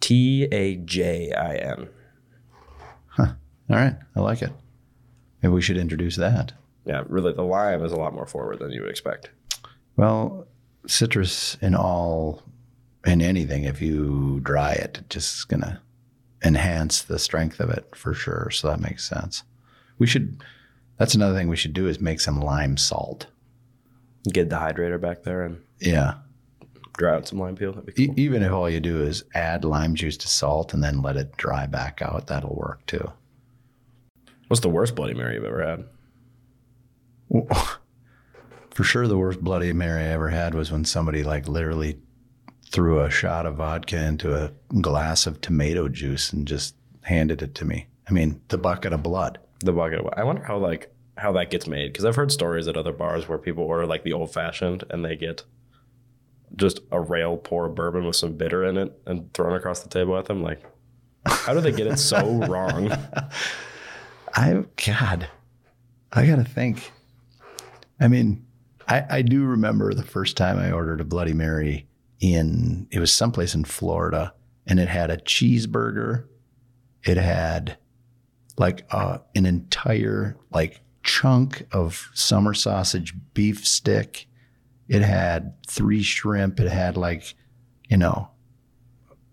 T 0.01 0.45
A 0.53 0.77
J 0.77 1.33
I 1.33 1.55
N. 1.57 1.89
Huh. 3.07 3.33
All 3.71 3.77
right, 3.77 3.97
I 4.15 4.21
like 4.21 4.43
it. 4.43 4.51
Maybe 5.45 5.53
we 5.53 5.61
should 5.61 5.77
introduce 5.77 6.17
that. 6.17 6.53
Yeah, 6.87 7.05
really, 7.07 7.35
the 7.35 7.43
lime 7.43 7.85
is 7.85 7.93
a 7.93 7.97
lot 7.97 8.15
more 8.15 8.25
forward 8.25 8.61
than 8.61 8.71
you 8.71 8.81
would 8.81 8.89
expect. 8.89 9.29
Well, 9.95 10.47
citrus 10.87 11.59
in 11.61 11.75
all 11.75 12.43
in 13.05 13.21
anything, 13.21 13.65
if 13.65 13.83
you 13.83 14.41
dry 14.43 14.73
it, 14.73 14.97
it's 15.03 15.09
just 15.29 15.49
gonna 15.49 15.83
enhance 16.43 17.03
the 17.03 17.19
strength 17.19 17.61
of 17.61 17.69
it 17.69 17.95
for 17.95 18.15
sure. 18.15 18.49
So 18.51 18.69
that 18.69 18.81
makes 18.81 19.07
sense. 19.07 19.43
We 19.99 20.07
should. 20.07 20.43
That's 20.97 21.15
another 21.15 21.37
thing 21.39 21.49
we 21.49 21.57
should 21.57 21.75
do 21.75 21.89
is 21.89 22.01
make 22.01 22.21
some 22.21 22.41
lime 22.41 22.79
salt. 22.79 23.27
Get 24.33 24.49
the 24.49 24.57
hydrator 24.57 24.99
back 24.99 25.25
there 25.25 25.43
and 25.43 25.61
Yeah. 25.79 26.15
dry 26.97 27.17
out 27.17 27.29
some 27.29 27.39
lime 27.39 27.57
peel. 27.57 27.73
Be 27.73 28.05
E- 28.05 28.13
even 28.17 28.43
if 28.43 28.51
all 28.51 28.71
you 28.71 28.81
do 28.81 29.03
is 29.03 29.25
add 29.35 29.63
lime 29.67 29.95
juice 29.95 30.17
to 30.19 30.27
salt 30.29 30.73
and 30.73 30.83
then 30.83 31.03
let 31.03 31.19
it 31.19 31.37
dry 31.37 31.67
back 31.67 32.01
out, 32.01 32.29
that'll 32.29 32.57
work 32.57 32.87
too. 32.87 33.13
What's 34.55 34.61
the 34.63 34.69
worst 34.69 34.95
Bloody 34.95 35.15
Mary 35.15 35.35
you've 35.35 35.45
ever 35.45 35.67
had? 35.67 35.85
For 38.71 38.85
sure, 38.85 39.09
the 39.09 39.19
worst 39.19 39.41
Bloody 39.41 39.73
Mary 39.73 40.05
I 40.05 40.11
ever 40.11 40.29
had 40.29 40.55
was 40.55 40.71
when 40.71 40.85
somebody 40.85 41.25
like 41.25 41.49
literally 41.49 41.99
threw 42.71 43.01
a 43.01 43.11
shot 43.11 43.47
of 43.47 43.57
vodka 43.57 44.01
into 44.07 44.33
a 44.33 44.53
glass 44.81 45.27
of 45.27 45.41
tomato 45.41 45.89
juice 45.89 46.33
and 46.33 46.47
just 46.47 46.77
handed 47.03 47.43
it 47.43 47.57
to 47.57 47.65
me. 47.65 47.89
I 48.09 48.13
mean, 48.13 48.41
the 48.47 48.57
bucket 48.57 48.93
of 48.93 49.03
blood. 49.03 49.41
The 49.59 49.73
bucket. 49.73 49.99
of- 49.99 50.15
I 50.17 50.23
wonder 50.23 50.45
how 50.45 50.59
like 50.59 50.95
how 51.19 51.33
that 51.33 51.51
gets 51.51 51.67
made 51.67 51.93
because 51.93 52.05
I've 52.05 52.15
heard 52.15 52.31
stories 52.31 52.69
at 52.69 52.77
other 52.77 52.93
bars 52.93 53.29
where 53.29 53.39
people 53.39 53.65
order 53.65 53.87
like 53.87 54.05
the 54.05 54.13
old 54.13 54.33
fashioned 54.33 54.85
and 54.89 55.05
they 55.05 55.17
get 55.17 55.43
just 56.55 56.79
a 56.93 57.01
rail 57.01 57.37
pour 57.39 57.67
of 57.67 57.75
bourbon 57.75 58.05
with 58.05 58.15
some 58.15 58.37
bitter 58.37 58.63
in 58.65 58.77
it 58.77 58.97
and 59.05 59.35
thrown 59.35 59.55
across 59.57 59.81
the 59.81 59.89
table 59.89 60.17
at 60.17 60.27
them. 60.27 60.45
Like, 60.45 60.63
how 61.27 61.55
do 61.55 61.61
they 61.61 61.73
get 61.73 61.89
it 61.89 61.99
so 61.99 62.25
wrong? 62.47 62.97
I 64.35 64.65
God, 64.85 65.29
I 66.13 66.27
gotta 66.27 66.45
think. 66.45 66.93
I 68.01 68.09
mean, 68.09 68.45
I, 68.89 69.05
I 69.09 69.23
do 69.23 69.45
remember 69.45 69.95
the 69.95 70.03
first 70.03 70.37
time 70.37 70.59
I 70.59 70.73
ordered 70.73 71.01
a 71.01 71.05
Bloody 71.05 71.33
Mary 71.33 71.87
in 72.21 72.89
it 72.91 72.99
was 72.99 73.13
someplace 73.13 73.55
in 73.55 73.65
Florida, 73.65 74.35
and 74.67 74.81
it 74.81 74.89
had 74.89 75.11
a 75.11 75.19
cheeseburger. 75.19 76.25
It 77.05 77.17
had 77.17 77.79
like 78.57 78.87
uh, 78.91 79.19
an 79.35 79.47
entire 79.47 80.37
like 80.53 80.81
chunk 81.03 81.67
of 81.73 82.11
summer 82.15 82.55
sausage 82.55 83.15
beef 83.35 83.67
stick. 83.67 84.27
It 84.89 85.03
had 85.03 85.55
three 85.67 86.03
shrimp. 86.03 86.61
It 86.61 86.71
had 86.71 86.97
like, 86.97 87.35
you 87.89 87.97
know, 87.97 88.31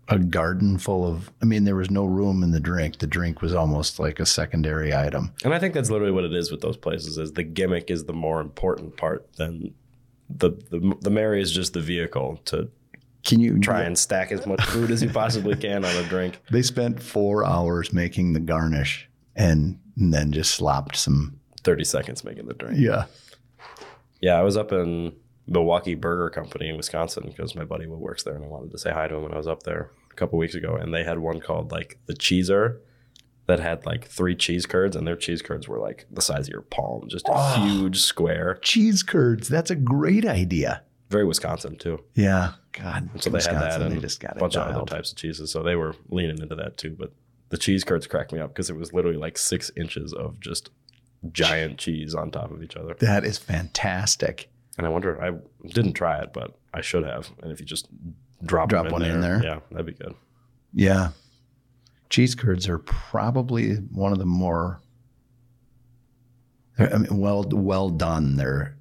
a 0.08 0.18
garden 0.18 0.78
full 0.78 1.06
of. 1.06 1.30
I 1.40 1.44
mean, 1.44 1.64
there 1.64 1.76
was 1.76 1.90
no 1.90 2.04
room 2.04 2.42
in 2.42 2.50
the 2.50 2.60
drink. 2.60 2.98
The 2.98 3.06
drink 3.06 3.40
was 3.40 3.54
almost 3.54 3.98
like 3.98 4.20
a 4.20 4.26
secondary 4.26 4.94
item. 4.94 5.32
And 5.44 5.54
I 5.54 5.58
think 5.58 5.74
that's 5.74 5.90
literally 5.90 6.12
what 6.12 6.24
it 6.24 6.34
is 6.34 6.50
with 6.50 6.60
those 6.60 6.76
places. 6.76 7.18
Is 7.18 7.32
the 7.32 7.44
gimmick 7.44 7.90
is 7.90 8.04
the 8.04 8.12
more 8.12 8.40
important 8.40 8.96
part 8.96 9.32
than 9.34 9.74
the 10.28 10.50
the 10.70 10.96
the 11.00 11.10
Mary 11.10 11.40
is 11.40 11.52
just 11.52 11.72
the 11.72 11.80
vehicle 11.80 12.40
to 12.46 12.68
Can 13.24 13.40
you 13.40 13.58
try 13.60 13.82
and 13.82 13.98
stack 13.98 14.32
as 14.32 14.46
much 14.46 14.62
food 14.64 14.90
as 14.90 15.02
you 15.02 15.10
possibly 15.10 15.56
can 15.56 15.84
on 15.84 15.96
a 15.96 16.02
drink. 16.08 16.38
They 16.50 16.62
spent 16.62 17.02
four 17.02 17.44
hours 17.44 17.92
making 17.92 18.32
the 18.32 18.40
garnish 18.40 19.08
and, 19.36 19.78
and 19.96 20.12
then 20.12 20.32
just 20.32 20.54
slopped 20.54 20.96
some. 20.96 21.38
Thirty 21.62 21.84
seconds 21.84 22.24
making 22.24 22.46
the 22.46 22.54
drink. 22.54 22.78
Yeah. 22.78 23.04
Yeah, 24.20 24.34
I 24.34 24.42
was 24.42 24.56
up 24.56 24.72
in 24.72 25.12
Milwaukee 25.46 25.94
Burger 25.94 26.30
Company 26.30 26.68
in 26.68 26.76
Wisconsin 26.76 27.24
because 27.26 27.54
my 27.54 27.64
buddy 27.64 27.86
works 27.86 28.22
there, 28.22 28.34
and 28.34 28.44
I 28.44 28.48
wanted 28.48 28.70
to 28.72 28.78
say 28.78 28.90
hi 28.92 29.08
to 29.08 29.16
him 29.16 29.22
when 29.22 29.32
I 29.34 29.36
was 29.38 29.48
up 29.48 29.64
there 29.64 29.90
a 30.10 30.14
couple 30.14 30.38
weeks 30.38 30.54
ago. 30.54 30.74
And 30.76 30.94
they 30.94 31.04
had 31.04 31.18
one 31.18 31.40
called 31.40 31.72
like 31.72 31.98
the 32.06 32.14
Cheeser 32.14 32.78
that 33.46 33.58
had 33.58 33.84
like 33.84 34.06
three 34.06 34.36
cheese 34.36 34.66
curds, 34.66 34.94
and 34.94 35.06
their 35.06 35.16
cheese 35.16 35.42
curds 35.42 35.66
were 35.68 35.78
like 35.80 36.06
the 36.10 36.22
size 36.22 36.46
of 36.46 36.52
your 36.52 36.62
palm, 36.62 37.08
just 37.08 37.28
a 37.28 37.32
Oh. 37.34 37.66
huge 37.66 38.00
square. 38.00 38.58
Cheese 38.62 39.02
curds. 39.02 39.48
That's 39.48 39.70
a 39.70 39.76
great 39.76 40.24
idea. 40.24 40.82
Very 41.10 41.24
Wisconsin 41.24 41.76
too. 41.76 41.98
Yeah. 42.14 42.52
God. 42.72 43.10
So 43.20 43.28
they 43.30 43.42
had 43.42 43.60
that 43.60 43.82
and 43.82 43.92
they 43.96 44.00
just 44.00 44.20
got 44.20 44.36
a 44.36 44.40
bunch 44.40 44.56
of 44.56 44.66
other 44.74 44.86
types 44.86 45.10
of 45.12 45.18
cheeses. 45.18 45.50
So 45.50 45.62
they 45.62 45.76
were 45.76 45.94
leaning 46.08 46.38
into 46.40 46.54
that 46.54 46.78
too. 46.78 46.96
But 46.98 47.12
the 47.50 47.58
cheese 47.58 47.84
curds 47.84 48.06
cracked 48.06 48.32
me 48.32 48.38
up 48.38 48.50
because 48.50 48.70
it 48.70 48.76
was 48.76 48.94
literally 48.94 49.18
like 49.18 49.36
six 49.36 49.70
inches 49.76 50.14
of 50.14 50.40
just 50.40 50.70
giant 51.32 51.76
cheese 51.78 52.14
on 52.14 52.30
top 52.30 52.50
of 52.50 52.62
each 52.62 52.76
other. 52.76 52.94
That 53.00 53.24
is 53.24 53.36
fantastic. 53.36 54.48
And 54.78 54.86
I 54.86 54.90
wonder, 54.90 55.20
I 55.22 55.32
didn't 55.68 55.92
try 55.94 56.18
it, 56.20 56.32
but 56.32 56.58
I 56.72 56.80
should 56.80 57.04
have. 57.04 57.30
And 57.42 57.52
if 57.52 57.60
you 57.60 57.66
just 57.66 57.88
drop, 58.44 58.68
Drop 58.70 58.90
one 58.90 59.02
in 59.02 59.20
there. 59.20 59.40
yeah, 59.44 59.60
that'd 59.70 59.86
be 59.86 59.92
good. 59.92 60.14
Yeah. 60.72 61.10
Cheese 62.08 62.34
curds 62.34 62.68
are 62.68 62.78
probably 62.78 63.74
one 63.76 64.12
of 64.12 64.18
the 64.18 64.24
more 64.26 64.80
I 66.78 66.96
mean, 66.98 67.18
well 67.20 67.44
well 67.50 67.90
done. 67.90 68.36
They're 68.36 68.76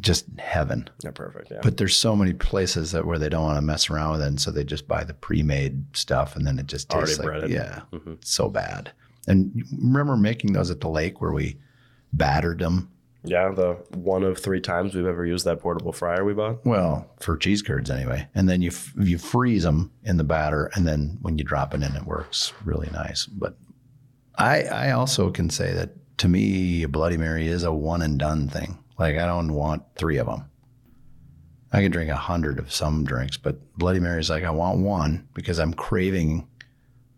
just 0.00 0.26
heaven. 0.38 0.88
They're 1.00 1.12
perfect. 1.12 1.50
Yeah. 1.50 1.60
But 1.62 1.76
there's 1.76 1.96
so 1.96 2.14
many 2.16 2.32
places 2.32 2.92
that 2.92 3.04
where 3.04 3.18
they 3.18 3.28
don't 3.28 3.42
want 3.44 3.56
to 3.56 3.62
mess 3.62 3.90
around 3.90 4.12
with 4.12 4.22
it, 4.22 4.26
and 4.28 4.40
so 4.40 4.50
they 4.50 4.64
just 4.64 4.86
buy 4.88 5.04
the 5.04 5.14
pre-made 5.14 5.84
stuff, 5.96 6.36
and 6.36 6.46
then 6.46 6.58
it 6.58 6.66
just 6.66 6.88
tastes 6.90 7.18
Already 7.18 7.32
like 7.42 7.50
breaded. 7.50 7.50
yeah, 7.50 7.80
Mhm. 7.92 8.24
so 8.24 8.48
bad. 8.48 8.92
And 9.26 9.64
remember 9.80 10.16
making 10.16 10.52
those 10.52 10.70
at 10.70 10.80
the 10.80 10.88
lake 10.88 11.20
where 11.20 11.32
we 11.32 11.58
battered 12.12 12.58
them? 12.60 12.90
Yeah, 13.24 13.50
the 13.50 13.74
one 13.94 14.22
of 14.22 14.38
three 14.38 14.60
times 14.60 14.94
we've 14.94 15.06
ever 15.06 15.24
used 15.24 15.46
that 15.46 15.60
portable 15.60 15.92
fryer 15.92 16.24
we 16.24 16.34
bought. 16.34 16.64
Well, 16.64 17.10
for 17.20 17.36
cheese 17.38 17.62
curds 17.62 17.90
anyway. 17.90 18.28
And 18.34 18.48
then 18.48 18.60
you 18.60 18.68
f- 18.68 18.92
you 18.98 19.16
freeze 19.16 19.62
them 19.62 19.90
in 20.04 20.18
the 20.18 20.24
batter, 20.24 20.70
and 20.74 20.86
then 20.86 21.18
when 21.22 21.38
you 21.38 21.44
drop 21.44 21.74
it 21.74 21.82
in, 21.82 21.96
it 21.96 22.04
works 22.04 22.52
really 22.64 22.90
nice. 22.92 23.24
But 23.24 23.56
I 24.36 24.64
I 24.64 24.90
also 24.90 25.30
can 25.30 25.48
say 25.48 25.72
that 25.72 26.18
to 26.18 26.28
me, 26.28 26.82
a 26.82 26.88
Bloody 26.88 27.16
Mary 27.16 27.48
is 27.48 27.64
a 27.64 27.72
one 27.72 28.02
and 28.02 28.18
done 28.18 28.48
thing. 28.48 28.78
Like 28.98 29.16
I 29.16 29.26
don't 29.26 29.54
want 29.54 29.82
three 29.96 30.18
of 30.18 30.26
them. 30.26 30.44
I 31.72 31.82
can 31.82 31.90
drink 31.90 32.10
a 32.10 32.16
hundred 32.16 32.58
of 32.58 32.72
some 32.72 33.04
drinks, 33.04 33.36
but 33.36 33.56
Bloody 33.76 34.00
Mary 34.00 34.20
is 34.20 34.30
like 34.30 34.44
I 34.44 34.50
want 34.50 34.80
one 34.80 35.26
because 35.34 35.58
I'm 35.58 35.72
craving 35.72 36.46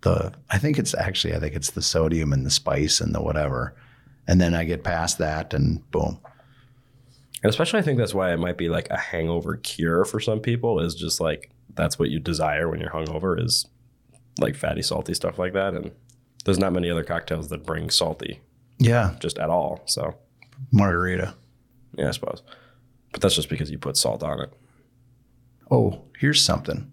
the. 0.02 0.32
I 0.50 0.58
think 0.58 0.78
it's 0.78 0.94
actually 0.94 1.34
I 1.34 1.40
think 1.40 1.56
it's 1.56 1.72
the 1.72 1.82
sodium 1.82 2.32
and 2.32 2.46
the 2.46 2.50
spice 2.50 3.00
and 3.00 3.14
the 3.14 3.20
whatever, 3.20 3.74
and 4.28 4.40
then 4.40 4.54
I 4.54 4.64
get 4.64 4.84
past 4.84 5.18
that 5.18 5.54
and 5.54 5.88
boom. 5.90 6.18
And 7.42 7.50
especially, 7.50 7.78
I 7.78 7.82
think 7.82 7.98
that's 7.98 8.14
why 8.14 8.32
it 8.32 8.38
might 8.38 8.56
be 8.56 8.68
like 8.68 8.88
a 8.90 8.96
hangover 8.96 9.56
cure 9.56 10.04
for 10.04 10.20
some 10.20 10.40
people. 10.40 10.80
Is 10.80 10.94
just 10.94 11.20
like 11.20 11.50
that's 11.74 11.98
what 11.98 12.10
you 12.10 12.18
desire 12.18 12.68
when 12.68 12.80
you're 12.80 12.90
hungover 12.90 13.40
is 13.42 13.66
like 14.38 14.56
fatty, 14.56 14.82
salty 14.82 15.14
stuff 15.14 15.38
like 15.38 15.52
that. 15.52 15.74
And 15.74 15.92
there's 16.44 16.58
not 16.58 16.72
many 16.72 16.90
other 16.90 17.04
cocktails 17.04 17.48
that 17.48 17.64
bring 17.66 17.90
salty 17.90 18.40
Yeah, 18.78 19.14
just 19.20 19.38
at 19.38 19.50
all. 19.50 19.82
So 19.86 20.16
margarita. 20.72 21.34
yeah, 21.96 22.08
I 22.08 22.10
suppose. 22.12 22.42
But 23.12 23.20
that's 23.20 23.34
just 23.34 23.48
because 23.48 23.70
you 23.70 23.78
put 23.78 23.96
salt 23.96 24.22
on 24.22 24.40
it. 24.40 24.52
Oh, 25.70 26.02
here's 26.18 26.42
something. 26.42 26.90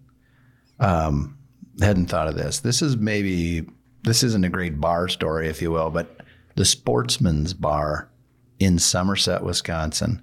Um, 0.80 1.38
hadn't 1.80 2.06
thought 2.06 2.28
of 2.28 2.34
this. 2.36 2.60
This 2.60 2.82
is 2.82 2.96
maybe 2.96 3.66
this 4.02 4.22
isn't 4.22 4.44
a 4.44 4.48
great 4.50 4.80
bar 4.80 5.08
story, 5.08 5.48
if 5.48 5.62
you 5.62 5.70
will, 5.70 5.90
but 5.90 6.13
the 6.56 6.64
Sportsman's 6.64 7.54
Bar 7.54 8.10
in 8.58 8.78
Somerset, 8.78 9.42
Wisconsin. 9.42 10.22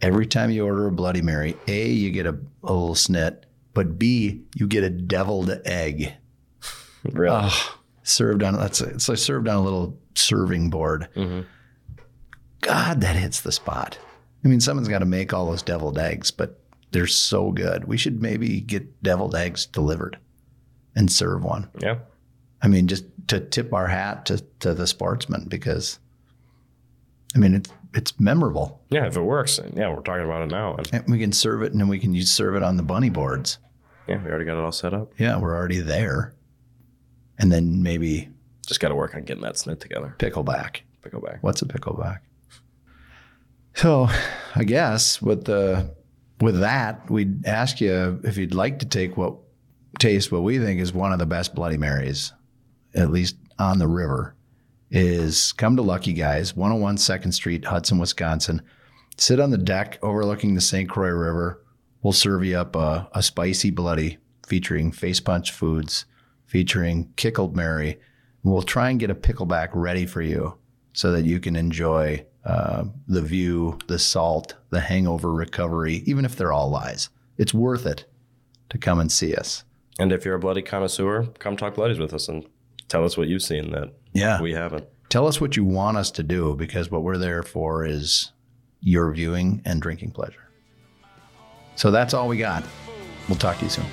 Every 0.00 0.26
time 0.26 0.50
you 0.50 0.64
order 0.66 0.86
a 0.86 0.92
Bloody 0.92 1.22
Mary, 1.22 1.56
a 1.68 1.88
you 1.88 2.10
get 2.10 2.26
a, 2.26 2.36
a 2.64 2.72
little 2.72 2.94
snit, 2.94 3.46
but 3.74 3.98
b 3.98 4.42
you 4.54 4.66
get 4.66 4.84
a 4.84 4.90
deviled 4.90 5.50
egg 5.64 6.12
Really? 7.04 7.36
Oh, 7.36 7.78
served 8.04 8.42
on 8.42 8.54
that's 8.54 8.80
it's 8.80 9.08
like 9.08 9.18
served 9.18 9.48
on 9.48 9.56
a 9.56 9.62
little 9.62 9.98
serving 10.14 10.70
board. 10.70 11.08
Mhm. 11.16 11.46
God, 12.60 13.00
that 13.00 13.16
hits 13.16 13.40
the 13.40 13.50
spot. 13.52 13.98
I 14.44 14.48
mean, 14.48 14.60
someone's 14.60 14.88
got 14.88 15.00
to 15.00 15.04
make 15.04 15.32
all 15.32 15.46
those 15.46 15.62
deviled 15.62 15.98
eggs, 15.98 16.30
but 16.30 16.60
they're 16.92 17.06
so 17.08 17.50
good. 17.50 17.84
We 17.84 17.96
should 17.96 18.22
maybe 18.22 18.60
get 18.60 19.02
deviled 19.02 19.34
eggs 19.34 19.66
delivered 19.66 20.18
and 20.94 21.10
serve 21.10 21.42
one. 21.42 21.68
Yeah. 21.80 21.98
I 22.60 22.68
mean, 22.68 22.86
just 22.86 23.04
to 23.28 23.40
tip 23.40 23.72
our 23.72 23.86
hat 23.88 24.26
to, 24.26 24.42
to 24.60 24.74
the 24.74 24.86
sportsman 24.86 25.46
because, 25.48 25.98
I 27.34 27.38
mean, 27.38 27.54
it's 27.54 27.70
it's 27.94 28.18
memorable. 28.18 28.80
Yeah, 28.90 29.06
if 29.06 29.16
it 29.16 29.22
works, 29.22 29.60
yeah, 29.74 29.88
we're 29.94 30.00
talking 30.02 30.24
about 30.24 30.42
it 30.42 30.50
now. 30.50 30.76
And 30.92 31.04
we 31.08 31.18
can 31.18 31.32
serve 31.32 31.62
it, 31.62 31.72
and 31.72 31.80
then 31.80 31.88
we 31.88 31.98
can 31.98 32.14
use 32.14 32.30
serve 32.30 32.54
it 32.56 32.62
on 32.62 32.76
the 32.78 32.82
bunny 32.82 33.10
boards. 33.10 33.58
yeah, 34.08 34.16
we 34.22 34.30
already 34.30 34.44
got 34.46 34.56
it 34.58 34.64
all 34.64 34.72
set 34.72 34.94
up. 34.94 35.12
Yeah, 35.18 35.38
we're 35.38 35.54
already 35.54 35.80
there. 35.80 36.32
And 37.38 37.52
then 37.52 37.82
maybe 37.82 38.30
Just 38.66 38.80
got 38.80 38.88
to 38.88 38.94
work 38.94 39.14
on 39.14 39.24
getting 39.24 39.42
that 39.42 39.54
snit 39.56 39.80
together. 39.80 40.14
pickleback. 40.18 40.80
Pickleback. 41.02 41.38
What's 41.42 41.60
a 41.62 41.66
pickleback? 41.66 42.20
So, 43.74 44.08
I 44.54 44.64
guess 44.64 45.20
with 45.20 45.44
the 45.44 45.94
with 46.40 46.60
that, 46.60 47.10
we'd 47.10 47.46
ask 47.46 47.80
you 47.80 48.20
if 48.24 48.36
you'd 48.36 48.54
like 48.54 48.78
to 48.80 48.86
take 48.86 49.16
what 49.16 49.34
taste 49.98 50.30
what 50.32 50.42
we 50.42 50.58
think 50.58 50.80
is 50.80 50.92
one 50.92 51.12
of 51.12 51.18
the 51.18 51.26
best 51.26 51.54
Bloody 51.54 51.76
Marys, 51.76 52.32
at 52.94 53.10
least 53.10 53.36
on 53.58 53.78
the 53.78 53.88
river, 53.88 54.34
is 54.90 55.52
come 55.52 55.76
to 55.76 55.82
Lucky 55.82 56.12
Guys, 56.12 56.54
101 56.54 56.98
Second 56.98 57.32
Street, 57.32 57.64
Hudson, 57.64 57.98
Wisconsin. 57.98 58.62
Sit 59.16 59.40
on 59.40 59.50
the 59.50 59.58
deck 59.58 59.98
overlooking 60.02 60.54
the 60.54 60.60
St. 60.60 60.88
Croix 60.88 61.10
River. 61.10 61.64
We'll 62.02 62.12
serve 62.12 62.44
you 62.44 62.58
up 62.58 62.76
a, 62.76 63.08
a 63.12 63.22
spicy 63.22 63.70
bloody 63.70 64.18
featuring 64.46 64.92
Face 64.92 65.20
Punch 65.20 65.50
Foods, 65.52 66.04
featuring 66.46 67.12
Kickled 67.16 67.56
Mary. 67.56 67.98
We'll 68.42 68.62
try 68.62 68.90
and 68.90 69.00
get 69.00 69.10
a 69.10 69.14
pickleback 69.14 69.70
ready 69.72 70.04
for 70.04 70.20
you 70.20 70.58
so 70.92 71.12
that 71.12 71.24
you 71.24 71.40
can 71.40 71.56
enjoy 71.56 72.26
uh, 72.44 72.84
the 73.06 73.22
view, 73.22 73.78
the 73.86 73.98
salt, 73.98 74.56
the 74.70 74.80
hangover 74.80 75.32
recovery, 75.32 76.02
even 76.06 76.24
if 76.24 76.36
they're 76.36 76.52
all 76.52 76.70
lies. 76.70 77.08
It's 77.38 77.54
worth 77.54 77.86
it 77.86 78.04
to 78.70 78.78
come 78.78 78.98
and 78.98 79.10
see 79.10 79.34
us. 79.34 79.64
And 79.98 80.12
if 80.12 80.24
you're 80.24 80.34
a 80.34 80.40
bloody 80.40 80.62
connoisseur, 80.62 81.28
come 81.38 81.56
talk 81.56 81.74
bloodies 81.74 81.98
with 81.98 82.12
us 82.12 82.28
and 82.28 82.46
tell 82.92 83.04
us 83.06 83.16
what 83.16 83.26
you've 83.26 83.42
seen 83.42 83.70
that 83.72 83.88
Yeah. 84.12 84.38
we 84.42 84.52
haven't. 84.52 84.84
Tell 85.08 85.26
us 85.26 85.40
what 85.40 85.56
you 85.56 85.64
want 85.64 85.96
us 85.96 86.10
to 86.12 86.22
do 86.22 86.54
because 86.54 86.90
what 86.90 87.02
we're 87.02 87.16
there 87.16 87.42
for 87.42 87.86
is 87.86 88.32
your 88.80 89.10
viewing 89.12 89.62
and 89.64 89.80
drinking 89.80 90.10
pleasure. 90.10 90.50
So 91.74 91.90
that's 91.90 92.12
all 92.12 92.28
we 92.28 92.36
got. 92.36 92.64
We'll 93.28 93.38
talk 93.38 93.56
to 93.58 93.64
you 93.64 93.70
soon. 93.70 93.86